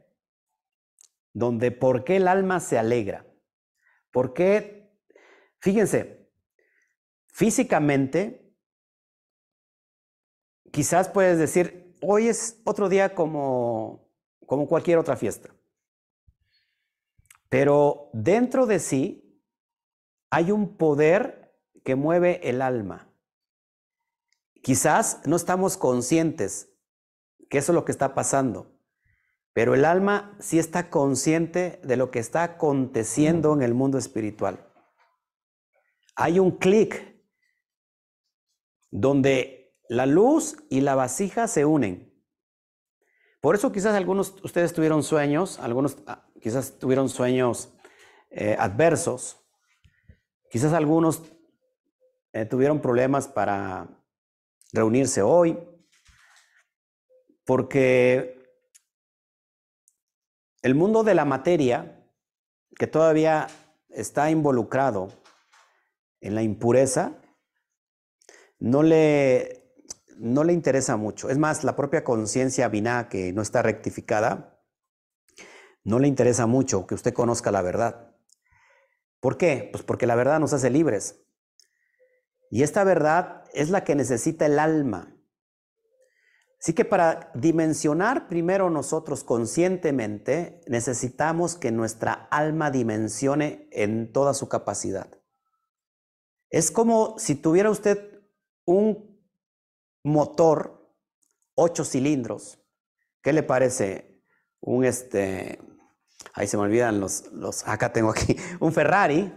[1.38, 3.28] donde por qué el alma se alegra.
[4.10, 4.98] ¿Por qué?
[5.60, 6.32] Fíjense,
[7.28, 8.56] físicamente,
[10.72, 14.10] quizás puedes decir, hoy es otro día como,
[14.46, 15.54] como cualquier otra fiesta.
[17.50, 19.44] Pero dentro de sí
[20.30, 23.14] hay un poder que mueve el alma.
[24.64, 26.75] Quizás no estamos conscientes
[27.56, 28.78] que eso es lo que está pasando,
[29.54, 34.70] pero el alma sí está consciente de lo que está aconteciendo en el mundo espiritual.
[36.18, 37.18] Hay un clic
[38.92, 42.14] donde la luz y la vasija se unen.
[43.40, 47.74] Por eso quizás algunos ustedes tuvieron sueños, algunos ah, quizás tuvieron sueños
[48.32, 49.48] eh, adversos,
[50.52, 51.24] quizás algunos
[52.34, 53.88] eh, tuvieron problemas para
[54.74, 55.58] reunirse hoy,
[57.46, 58.44] porque
[60.62, 62.04] el mundo de la materia,
[62.76, 63.48] que todavía
[63.90, 65.10] está involucrado
[66.22, 67.22] en la impureza,
[68.60, 69.76] no le,
[70.18, 71.30] no le interesa mucho.
[71.30, 74.60] Es más, la propia conciencia biná, que no está rectificada,
[75.84, 78.16] no le interesa mucho que usted conozca la verdad.
[79.20, 79.70] ¿Por qué?
[79.72, 81.24] Pues porque la verdad nos hace libres.
[82.50, 85.15] Y esta verdad es la que necesita el alma.
[86.66, 94.50] Así que para dimensionar primero nosotros conscientemente, necesitamos que nuestra alma dimensione en toda su
[94.50, 95.08] capacidad.
[96.50, 98.20] Es como si tuviera usted
[98.66, 99.22] un
[100.04, 100.92] motor,
[101.54, 102.58] ocho cilindros.
[103.22, 104.24] ¿Qué le parece?
[104.60, 105.60] Un este,
[106.34, 109.32] ahí se me olvidan los, los, acá tengo aquí, un Ferrari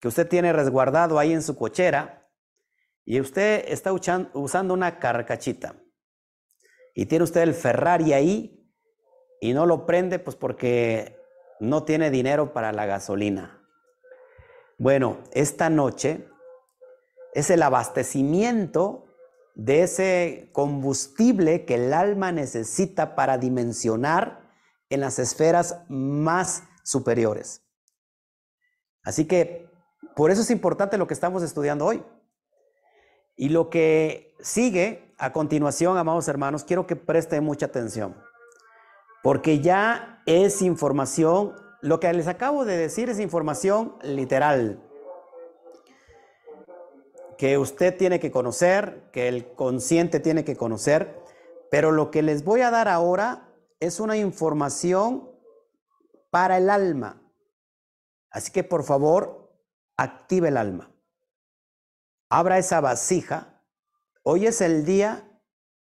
[0.00, 2.28] que usted tiene resguardado ahí en su cochera
[3.04, 5.76] y usted está usando una carcachita
[6.94, 8.70] y tiene usted el Ferrari ahí
[9.40, 11.18] y no lo prende pues porque
[11.60, 13.62] no tiene dinero para la gasolina.
[14.78, 16.28] Bueno, esta noche
[17.34, 19.06] es el abastecimiento
[19.54, 24.50] de ese combustible que el alma necesita para dimensionar
[24.90, 27.64] en las esferas más superiores.
[29.04, 29.68] Así que
[30.14, 32.02] por eso es importante lo que estamos estudiando hoy.
[33.36, 38.16] Y lo que sigue a continuación, amados hermanos, quiero que preste mucha atención,
[39.22, 44.82] porque ya es información, lo que les acabo de decir es información literal,
[47.38, 51.16] que usted tiene que conocer, que el consciente tiene que conocer,
[51.70, 55.30] pero lo que les voy a dar ahora es una información
[56.30, 57.22] para el alma.
[58.28, 59.54] Así que por favor,
[59.96, 60.90] active el alma.
[62.28, 63.51] Abra esa vasija.
[64.24, 65.28] Hoy es el día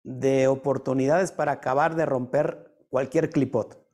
[0.04, 3.84] de oportunidades para acabar de romper cualquier clipot,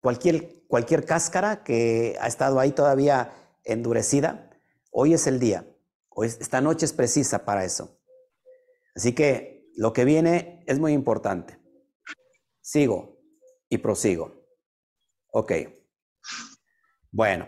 [0.00, 4.50] cualquier, cualquier cáscara que ha estado ahí todavía endurecida.
[4.90, 5.66] Hoy es el día.
[6.08, 8.00] Hoy, esta noche es precisa para eso.
[8.96, 11.58] Así que lo que viene es muy importante.
[12.62, 13.20] Sigo
[13.68, 14.46] y prosigo.
[15.30, 15.52] Ok.
[17.12, 17.46] Bueno.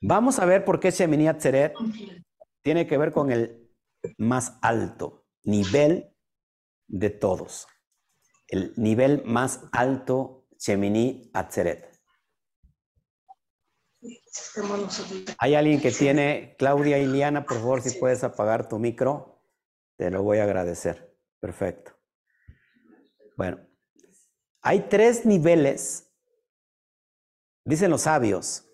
[0.00, 1.72] Vamos a ver por qué Shemini Atzeret
[2.62, 3.65] tiene que ver con el
[4.18, 6.14] más alto nivel
[6.86, 7.66] de todos.
[8.48, 11.96] El nivel más alto Shemini Atzeret.
[15.38, 19.42] Hay alguien que tiene, Claudia Iliana, por favor, si puedes apagar tu micro,
[19.96, 21.16] te lo voy a agradecer.
[21.40, 21.92] Perfecto.
[23.36, 23.66] Bueno,
[24.62, 26.12] hay tres niveles,
[27.64, 28.68] dicen los sabios,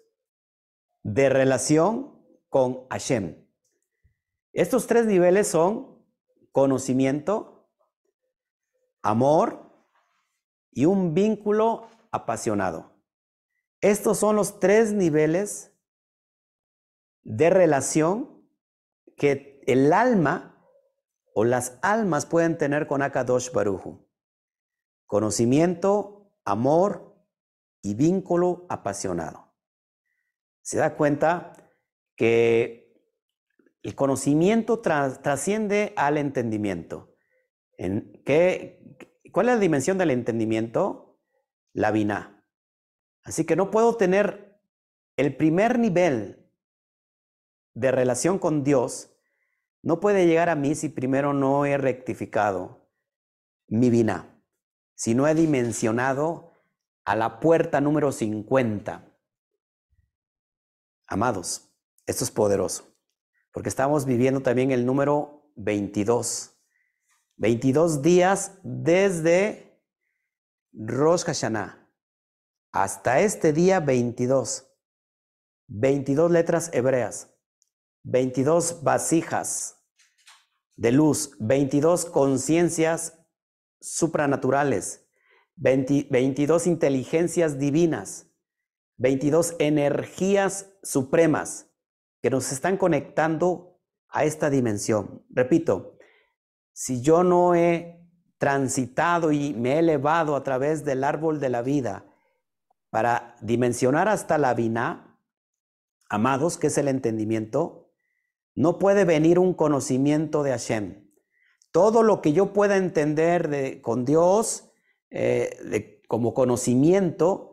[1.03, 3.42] de relación con Hashem.
[4.53, 6.05] Estos tres niveles son
[6.53, 7.69] conocimiento,
[9.03, 9.73] amor
[10.71, 12.93] y un vínculo apasionado.
[13.81, 15.73] Estos son los tres niveles
[17.23, 18.47] de relación
[19.17, 20.67] que el alma
[21.35, 24.07] o las almas pueden tener con Akadosh Baruju.
[25.07, 27.17] Conocimiento, amor
[27.81, 29.53] y vínculo apasionado
[30.63, 31.53] se da cuenta
[32.17, 32.82] que
[33.83, 37.15] el conocimiento trasciende al entendimiento.
[37.77, 38.23] ¿En
[39.33, 41.21] ¿Cuál es la dimensión del entendimiento?
[41.73, 42.45] La vina.
[43.25, 44.61] Así que no puedo tener
[45.17, 46.51] el primer nivel
[47.75, 49.17] de relación con Dios,
[49.83, 52.91] no puede llegar a mí si primero no he rectificado
[53.69, 54.43] mi vina,
[54.95, 56.53] si no he dimensionado
[57.05, 59.13] a la puerta número 50
[61.13, 61.69] Amados,
[62.07, 62.92] esto es poderoso,
[63.53, 66.59] porque estamos viviendo también el número 22.
[67.37, 69.81] 22 días desde
[70.73, 71.79] Rosh Hashanah.
[72.73, 74.69] hasta este día 22.
[75.69, 77.35] 22 letras hebreas,
[78.05, 79.77] 22 vasijas
[80.77, 83.19] de luz, 22 conciencias
[83.81, 85.07] supranaturales,
[85.57, 88.31] 22 inteligencias divinas,
[88.99, 91.72] 22 energías supremas
[92.23, 95.27] que nos están conectando a esta dimensión.
[95.29, 95.99] Repito,
[96.73, 98.01] si yo no he
[98.39, 102.07] transitado y me he elevado a través del árbol de la vida
[102.91, 105.19] para dimensionar hasta la vina,
[106.09, 107.91] amados, que es el entendimiento,
[108.55, 111.11] no puede venir un conocimiento de Hashem.
[111.73, 114.71] Todo lo que yo pueda entender de, con Dios
[115.11, 117.52] eh, como conocimiento,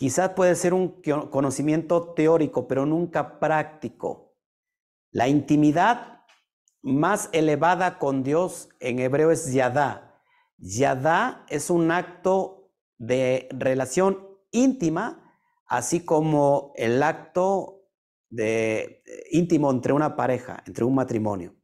[0.00, 4.34] quizás puede ser un conocimiento teórico, pero nunca práctico.
[5.12, 6.24] La intimidad
[6.80, 10.24] más elevada con Dios en hebreo es yadá.
[10.56, 15.36] Yadá es un acto de relación íntima,
[15.66, 17.82] así como el acto
[18.30, 21.54] de, íntimo entre una pareja, entre un matrimonio.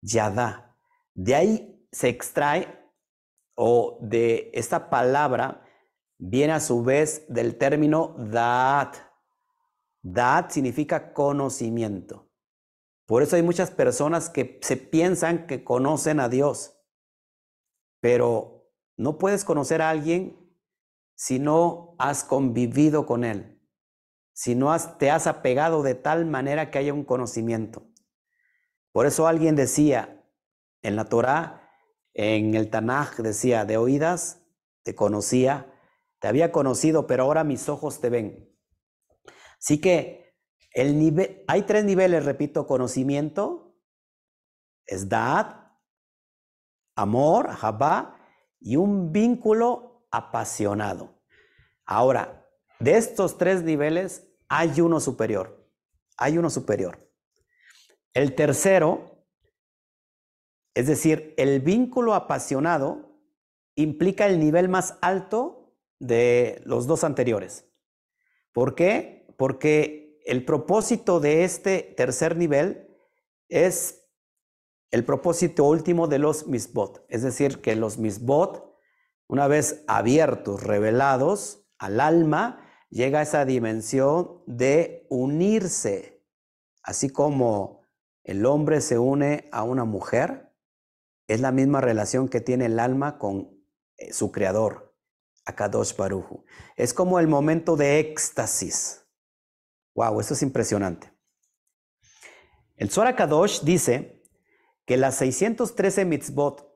[0.00, 0.78] Yadá.
[1.12, 2.74] De ahí se extrae,
[3.54, 5.67] o de esta palabra
[6.18, 8.96] viene a su vez del término Da'at.
[10.02, 12.30] Da'at significa conocimiento.
[13.06, 16.78] Por eso hay muchas personas que se piensan que conocen a Dios,
[18.00, 20.36] pero no puedes conocer a alguien
[21.14, 23.58] si no has convivido con Él
[24.38, 27.90] si no te has apegado de tal manera que haya un conocimiento.
[28.92, 30.24] Por eso alguien decía
[30.80, 31.72] en la Torá,
[32.14, 34.46] en el Tanaj decía, de oídas
[34.84, 35.74] te conocía,
[36.20, 38.54] te había conocido, pero ahora mis ojos te ven.
[39.58, 40.34] Así que
[40.72, 43.76] el nivel, hay tres niveles, repito, conocimiento,
[44.86, 45.72] es dad,
[46.96, 48.16] amor, jabá,
[48.60, 51.22] y un vínculo apasionado.
[51.84, 52.46] Ahora,
[52.80, 55.68] de estos tres niveles hay uno superior.
[56.16, 57.12] Hay uno superior.
[58.14, 59.26] El tercero,
[60.74, 63.20] es decir, el vínculo apasionado
[63.76, 65.57] implica el nivel más alto
[65.98, 67.66] de los dos anteriores.
[68.52, 69.26] ¿Por qué?
[69.36, 72.88] Porque el propósito de este tercer nivel
[73.48, 74.08] es
[74.90, 77.04] el propósito último de los misbot.
[77.08, 78.76] Es decir, que los misbot,
[79.26, 86.24] una vez abiertos, revelados al alma, llega a esa dimensión de unirse,
[86.82, 87.82] así como
[88.24, 90.54] el hombre se une a una mujer,
[91.26, 93.50] es la misma relación que tiene el alma con
[93.96, 94.87] eh, su creador,
[95.96, 96.44] Baruju.
[96.76, 99.04] Es como el momento de éxtasis.
[99.94, 101.12] Wow, eso es impresionante.
[102.76, 104.22] El Zohar Kadosh dice
[104.84, 106.68] que las 613 mitzvot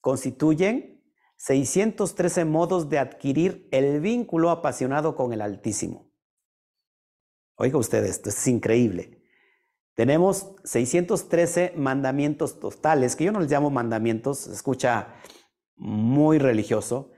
[0.00, 1.04] constituyen
[1.36, 6.10] 613 modos de adquirir el vínculo apasionado con el Altísimo.
[7.56, 9.22] Oiga ustedes, esto es increíble.
[9.94, 15.14] Tenemos 613 mandamientos totales, que yo no les llamo mandamientos, se escucha
[15.76, 17.12] muy religioso.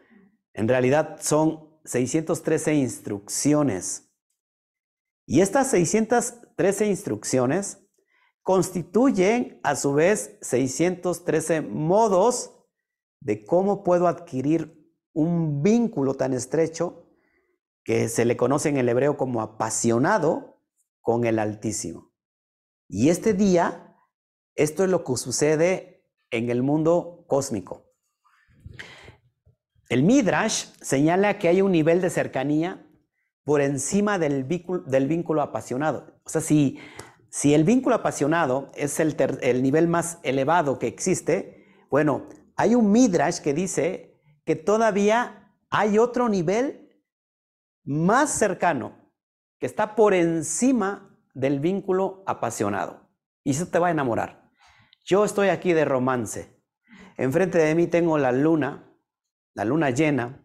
[0.55, 4.13] En realidad son 613 instrucciones.
[5.27, 7.87] Y estas 613 instrucciones
[8.43, 12.55] constituyen a su vez 613 modos
[13.21, 14.79] de cómo puedo adquirir
[15.13, 17.11] un vínculo tan estrecho
[17.85, 20.63] que se le conoce en el hebreo como apasionado
[21.01, 22.13] con el Altísimo.
[22.89, 23.97] Y este día,
[24.55, 27.88] esto es lo que sucede en el mundo cósmico.
[29.89, 32.85] El Midrash señala que hay un nivel de cercanía
[33.45, 36.21] por encima del vínculo, apasionado.
[36.25, 36.79] O sea, si,
[37.31, 42.93] si el vínculo apasionado es el, el nivel más elevado que existe, bueno, hay un
[42.93, 47.03] Midrash que dice que todavía hay otro nivel
[47.85, 48.93] más cercano,
[49.59, 53.09] que está por encima del vínculo apasionado.
[53.43, 54.51] Y eso te va a enamorar.
[55.07, 56.63] Yo estoy aquí de romance.
[57.17, 58.88] Enfrente de mí tengo la luna,
[59.59, 60.41] la luna llena,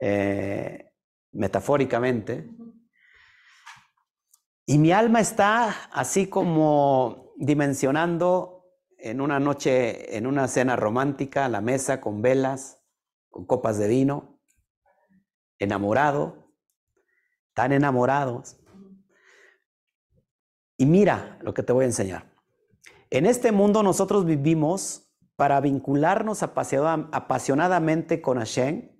[0.00, 0.92] eh,
[1.30, 2.50] metafóricamente.
[4.66, 8.64] Y mi alma está así como dimensionando
[8.98, 12.82] en una noche, en una cena romántica, a la mesa con velas,
[13.30, 14.40] con copas de vino,
[15.60, 16.52] enamorado,
[17.54, 18.58] tan enamorados.
[20.76, 22.28] Y mira lo que te voy a enseñar.
[23.10, 25.07] En este mundo nosotros vivimos
[25.38, 28.90] para vincularnos apasionadamente con Hashem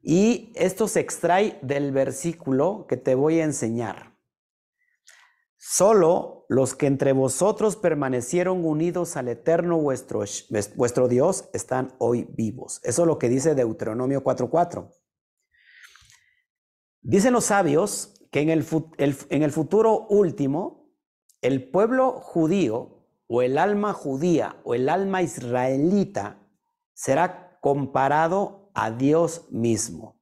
[0.00, 4.16] y esto se extrae del versículo que te voy a enseñar.
[5.56, 12.80] Solo los que entre vosotros permanecieron unidos al eterno vuestro, Dios están hoy vivos.
[12.84, 14.88] Eso es lo que dice Deuteronomio 4.4.
[17.00, 20.92] Dicen los sabios que en el futuro último,
[21.42, 22.95] el pueblo judío
[23.28, 26.38] o el alma judía o el alma israelita
[26.94, 30.20] será comparado a Dios mismo.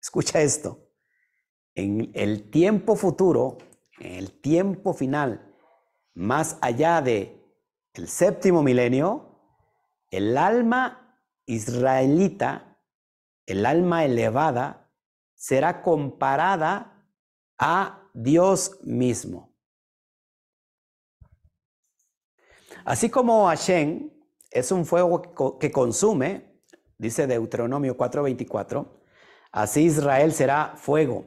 [0.00, 0.88] Escucha esto.
[1.74, 3.58] En el tiempo futuro,
[3.98, 5.54] en el tiempo final,
[6.14, 7.40] más allá de
[7.94, 9.38] el séptimo milenio,
[10.10, 12.78] el alma israelita,
[13.46, 14.90] el alma elevada,
[15.34, 17.06] será comparada
[17.58, 19.51] a Dios mismo.
[22.84, 24.10] Así como Hashem
[24.50, 26.60] es un fuego que consume,
[26.98, 28.86] dice Deuteronomio 4:24,
[29.50, 31.24] así Israel será fuego.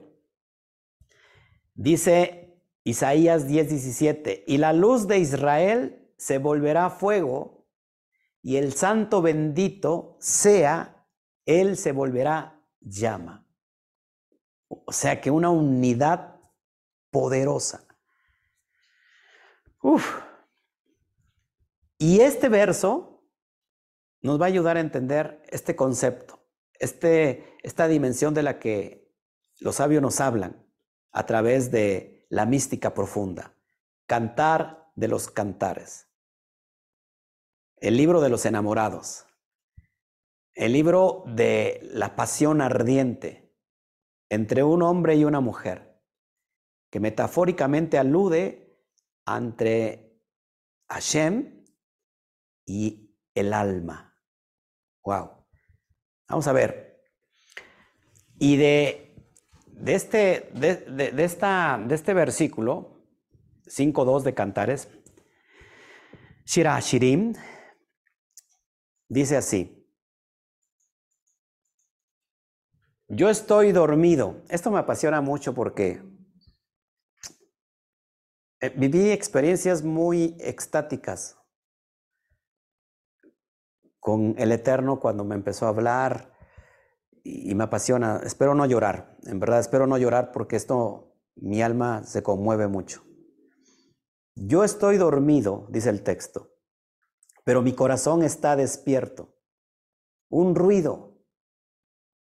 [1.74, 7.68] Dice Isaías 10:17, y la luz de Israel se volverá fuego
[8.42, 11.08] y el santo bendito sea,
[11.46, 13.48] él se volverá llama.
[14.68, 16.40] O sea que una unidad
[17.10, 17.88] poderosa.
[19.82, 20.25] Uf.
[21.98, 23.24] Y este verso
[24.22, 29.14] nos va a ayudar a entender este concepto, este, esta dimensión de la que
[29.60, 30.66] los sabios nos hablan
[31.12, 33.56] a través de la mística profunda.
[34.08, 36.08] Cantar de los cantares.
[37.78, 39.26] El libro de los enamorados.
[40.54, 43.46] El libro de la pasión ardiente
[44.30, 46.02] entre un hombre y una mujer,
[46.90, 48.82] que metafóricamente alude
[49.28, 50.20] entre
[50.90, 51.55] Hashem
[52.66, 54.18] y el alma.
[55.04, 55.46] Wow.
[56.28, 57.02] Vamos a ver.
[58.40, 59.16] Y de,
[59.68, 63.04] de, este, de, esta, de este versículo,
[63.66, 64.90] 5.2 de Cantares,
[66.46, 67.34] Shira Shirim,
[69.08, 69.72] dice así.
[73.08, 74.44] Yo estoy dormido.
[74.50, 76.02] Esto me apasiona mucho porque
[78.62, 81.38] eh, viví experiencias muy extáticas
[84.06, 86.32] con el Eterno cuando me empezó a hablar
[87.24, 88.22] y me apasiona.
[88.24, 93.04] Espero no llorar, en verdad espero no llorar porque esto, mi alma se conmueve mucho.
[94.36, 96.52] Yo estoy dormido, dice el texto,
[97.46, 99.40] pero mi corazón está despierto.
[100.30, 101.18] Un ruido.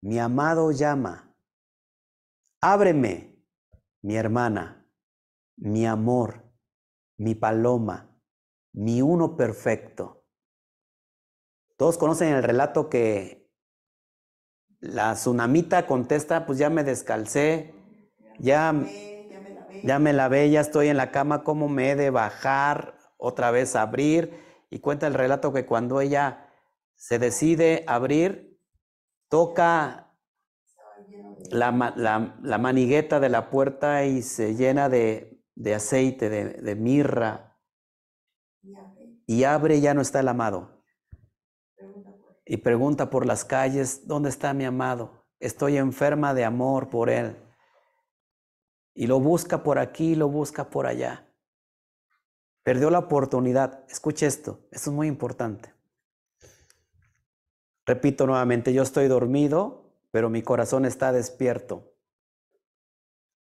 [0.01, 1.35] Mi amado llama.
[2.61, 3.45] Ábreme,
[4.03, 4.89] mi hermana,
[5.57, 6.49] mi amor,
[7.17, 8.17] mi paloma,
[8.71, 10.22] mi uno perfecto.
[11.77, 13.49] Todos conocen el relato que
[14.79, 17.73] la tsunamita contesta, pues ya me descalcé,
[18.39, 18.73] ya
[19.83, 23.75] ya me lavé, ya estoy en la cama, ¿cómo me he de bajar otra vez
[23.75, 24.39] a abrir?
[24.69, 26.49] Y cuenta el relato que cuando ella
[26.95, 28.59] se decide abrir,
[29.29, 30.15] toca
[31.51, 37.57] la, la, manigueta de la puerta y se llena de, de aceite, de, de, mirra.
[39.27, 40.72] Y abre ya no está el amado.
[42.45, 45.25] Y pregunta por las calles, ¿dónde está mi amado?
[45.39, 47.37] Estoy enferma de amor por él.
[48.93, 51.29] Y lo busca por aquí, lo busca por allá.
[52.63, 53.83] Perdió la oportunidad.
[53.89, 55.73] Escuche esto, esto es muy importante.
[57.85, 61.93] Repito nuevamente, yo estoy dormido, pero mi corazón está despierto.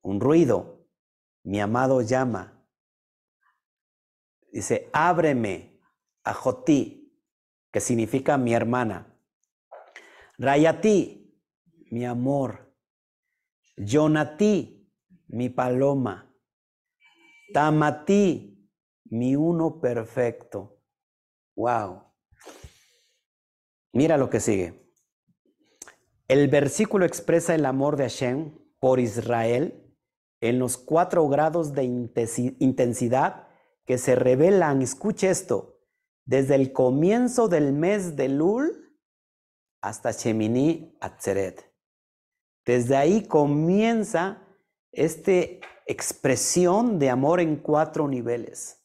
[0.02, 0.88] Un ruido,
[1.44, 2.66] mi amado llama.
[4.50, 5.80] Dice, ábreme
[6.24, 7.01] a Jotí,
[7.72, 9.18] que significa mi hermana.
[10.38, 11.34] Rayati,
[11.90, 12.72] mi amor.
[13.76, 14.88] Jonatí,
[15.28, 16.32] mi paloma.
[17.52, 18.68] Tamati,
[19.04, 20.80] mi uno perfecto.
[21.56, 22.02] Wow.
[23.92, 24.94] Mira lo que sigue.
[26.28, 29.96] El versículo expresa el amor de Hashem por Israel
[30.40, 33.48] en los cuatro grados de intensidad
[33.84, 35.71] que se revelan, escuche esto,
[36.24, 38.98] desde el comienzo del mes de Lul
[39.80, 41.72] hasta Shemini Atzeret.
[42.64, 44.46] Desde ahí comienza
[44.92, 45.32] esta
[45.86, 48.84] expresión de amor en cuatro niveles.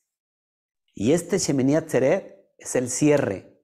[0.95, 3.63] Y este Shemini Atzeret es el cierre,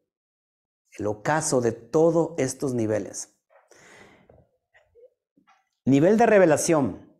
[0.99, 3.35] el ocaso de todos estos niveles.
[5.85, 7.11] Nivel de revelación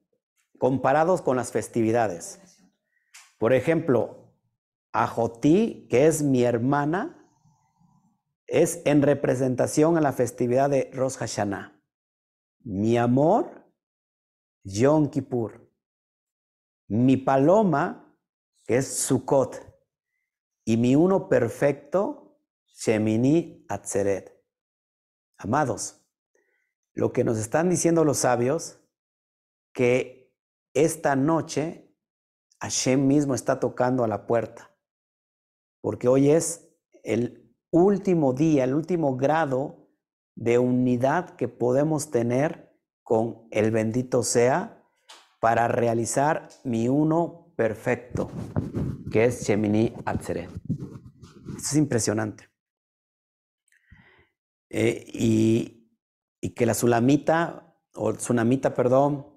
[0.60, 2.40] comparados con las festividades.
[3.40, 4.23] Por ejemplo,
[4.94, 7.28] Ajotí, que es mi hermana,
[8.48, 11.82] es en representación a la festividad de Rosh Hashanah.
[12.60, 13.64] Mi amor
[14.64, 15.70] Yom Kippur.
[16.88, 18.16] Mi paloma,
[18.66, 19.60] que es Sukkot,
[20.66, 24.32] y mi uno perfecto, Shemini Atzeret.
[25.38, 26.06] Amados,
[26.94, 28.80] lo que nos están diciendo los sabios
[29.74, 30.34] que
[30.74, 31.94] esta noche
[32.60, 34.73] Hashem mismo está tocando a la puerta,
[35.84, 36.70] porque hoy es
[37.04, 39.90] el último día, el último grado
[40.34, 42.74] de unidad que podemos tener
[43.04, 44.82] con el bendito sea
[45.42, 48.32] para realizar mi uno perfecto,
[49.12, 50.50] que es Shemini Atzeret.
[50.50, 52.48] Esto es impresionante.
[54.70, 55.80] Eh, y,
[56.56, 59.28] que la Sulamita, o Tsunamita, perdón,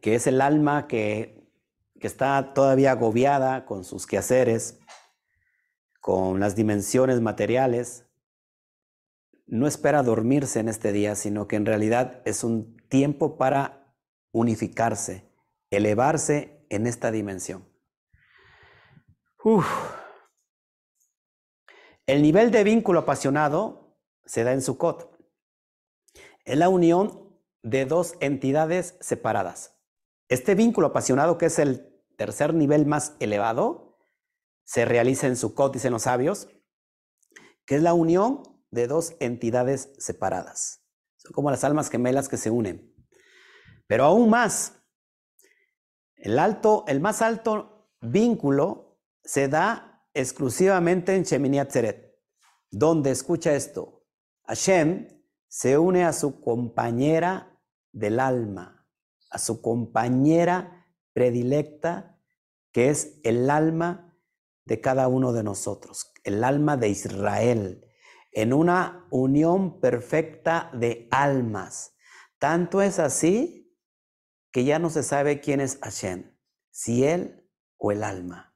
[0.00, 1.50] que es el alma que,
[1.98, 4.78] que está todavía agobiada con sus quehaceres,
[6.06, 8.06] con las dimensiones materiales,
[9.44, 13.92] no espera dormirse en este día, sino que en realidad es un tiempo para
[14.30, 15.28] unificarse,
[15.68, 17.68] elevarse en esta dimensión.
[22.06, 25.10] El nivel de vínculo apasionado se da en Sukkot.
[26.44, 29.76] Es la unión de dos entidades separadas.
[30.28, 33.85] Este vínculo apasionado, que es el tercer nivel más elevado,
[34.66, 36.48] se realiza en Sukkot, dicen los sabios,
[37.64, 40.82] que es la unión de dos entidades separadas.
[41.16, 42.92] Son como las almas gemelas que se unen.
[43.86, 44.82] Pero aún más,
[46.16, 52.16] el, alto, el más alto vínculo se da exclusivamente en Shemini Atzeret,
[52.70, 54.04] donde escucha esto.
[54.46, 55.08] Hashem
[55.46, 57.56] se une a su compañera
[57.92, 58.84] del alma,
[59.30, 62.20] a su compañera predilecta,
[62.72, 64.05] que es el alma
[64.66, 67.86] de cada uno de nosotros, el alma de Israel,
[68.32, 71.94] en una unión perfecta de almas.
[72.38, 73.74] Tanto es así
[74.52, 76.36] que ya no se sabe quién es Hashem,
[76.70, 77.48] si él
[77.78, 78.54] o el alma.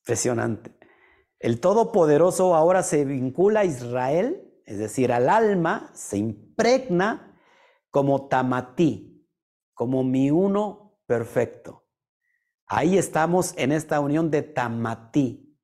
[0.00, 0.78] Impresionante.
[1.38, 7.40] El Todopoderoso ahora se vincula a Israel, es decir, al alma, se impregna
[7.90, 9.28] como tamatí,
[9.74, 11.85] como mi uno perfecto.
[12.68, 15.56] Ahí estamos en esta unión de tamatí,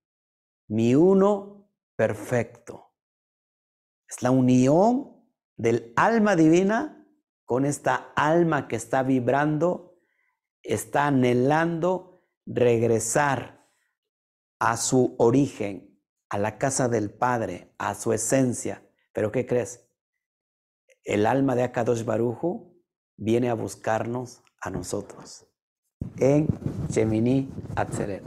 [0.69, 2.95] mi uno perfecto.
[4.09, 5.27] Es la unión
[5.57, 7.05] del alma divina
[7.45, 9.99] con esta alma que está vibrando,
[10.63, 13.69] está anhelando regresar
[14.61, 18.89] a su origen, a la casa del Padre, a su esencia.
[19.13, 19.91] Pero ¿qué crees?
[21.03, 22.81] El alma de Akadosh Baruju
[23.17, 25.52] viene a buscarnos a nosotros
[26.19, 26.49] en
[26.89, 28.23] Shemini Atzeret.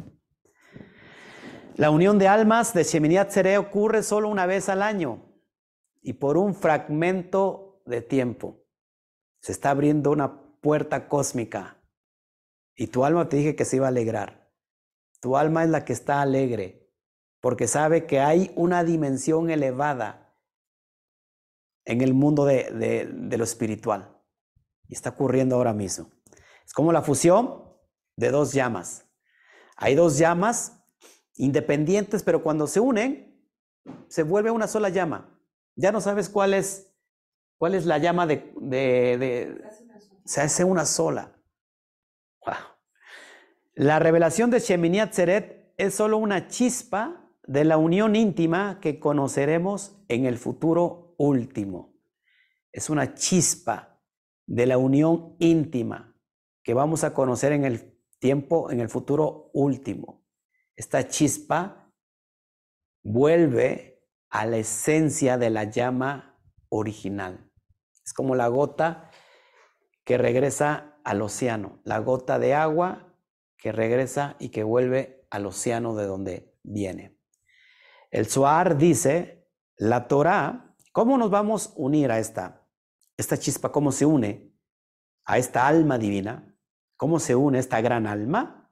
[1.76, 5.26] La unión de almas de Shemini Atzeret ocurre solo una vez al año
[6.02, 8.64] y por un fragmento de tiempo.
[9.42, 11.82] Se está abriendo una puerta cósmica
[12.76, 14.52] y tu alma te dije que se iba a alegrar.
[15.20, 16.90] Tu alma es la que está alegre
[17.42, 20.34] porque sabe que hay una dimensión elevada
[21.84, 22.72] en el mundo de,
[23.12, 24.18] de lo espiritual.
[24.88, 26.10] Y está ocurriendo ahora mismo.
[26.66, 27.65] Es como la fusión
[28.16, 29.06] de dos llamas.
[29.78, 30.84] Hay dos llamas
[31.36, 33.40] independientes, pero cuando se unen,
[34.08, 35.40] se vuelve una sola llama.
[35.76, 36.96] Ya no sabes cuál es
[37.58, 38.52] ¿Cuál es la llama de...
[38.60, 39.62] de,
[40.26, 41.32] se hace una sola.
[43.76, 49.98] La revelación de Shemini Atzeret es solo una chispa de la unión íntima que conoceremos
[50.08, 51.94] en el futuro último.
[52.72, 54.02] Es una chispa
[54.48, 56.16] de la unión íntima
[56.64, 57.95] que vamos a conocer en el
[58.26, 60.26] tiempo, en el futuro último.
[60.76, 61.94] Esta chispa
[63.04, 67.52] vuelve a la esencia de la llama original.
[68.04, 69.12] Es como la gota
[70.04, 73.16] que regresa al océano, la gota de agua
[73.58, 77.20] que regresa y que vuelve al océano de donde viene.
[78.10, 82.68] El Suar dice, la Torah, ¿cómo nos vamos a unir a esta,
[83.18, 83.72] esta chispa?
[83.72, 84.52] ¿Cómo se une
[85.26, 86.55] a esta alma divina?
[86.98, 88.72] ¿Cómo se une esta gran alma?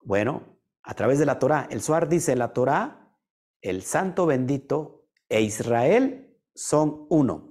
[0.00, 1.66] Bueno, a través de la Torah.
[1.70, 3.14] El Suar dice, la Torah,
[3.60, 7.48] el Santo bendito e Israel son uno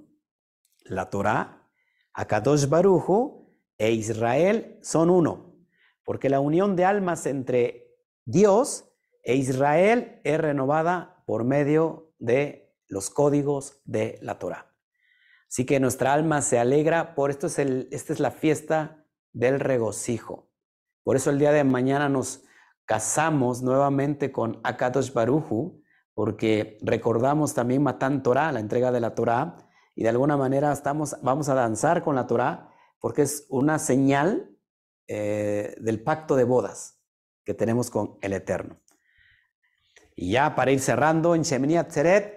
[0.88, 1.68] la Torah,
[2.14, 5.56] Akadosh Barujo e Israel son uno,
[6.04, 8.90] porque la unión de almas entre Dios
[9.22, 14.74] e Israel es renovada por medio de los códigos de la Torah.
[15.48, 18.97] Así que nuestra alma se alegra, por esto es esta es la fiesta
[19.38, 20.50] del regocijo.
[21.04, 22.42] Por eso el día de mañana nos
[22.84, 25.80] casamos nuevamente con Akadosh Baruju,
[26.12, 29.56] porque recordamos también Matan Torah, la entrega de la Torah,
[29.94, 34.50] y de alguna manera estamos, vamos a danzar con la Torah porque es una señal
[35.06, 37.00] eh, del pacto de bodas
[37.44, 38.80] que tenemos con el Eterno.
[40.16, 42.36] Y ya para ir cerrando, en Shemini Atzeret,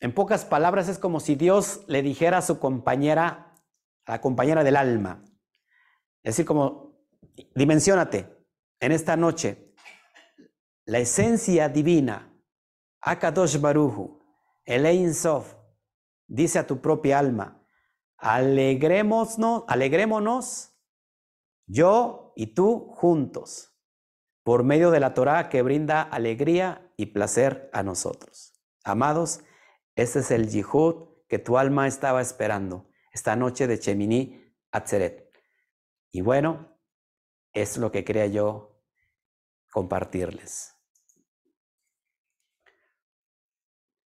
[0.00, 3.54] En pocas palabras, es como si Dios le dijera a su compañera,
[4.04, 5.24] a la compañera del alma,
[6.22, 6.92] es decir, como,
[7.54, 8.28] dimensionate
[8.80, 9.74] en esta noche,
[10.84, 12.32] la esencia divina,
[13.00, 14.20] Akadosh Baruhu,
[14.64, 15.54] Elaine Sof,
[16.26, 17.64] dice a tu propia alma,
[18.18, 20.76] alegrémonos, alegrémonos,
[21.66, 23.76] yo y tú juntos,
[24.44, 28.52] por medio de la Torah que brinda alegría y placer a nosotros.
[28.84, 29.40] Amados,
[29.96, 35.31] ese es el yihud que tu alma estaba esperando esta noche de Chemini Atzeret.
[36.12, 36.78] Y bueno,
[37.54, 38.82] es lo que quería yo
[39.72, 40.71] compartirles.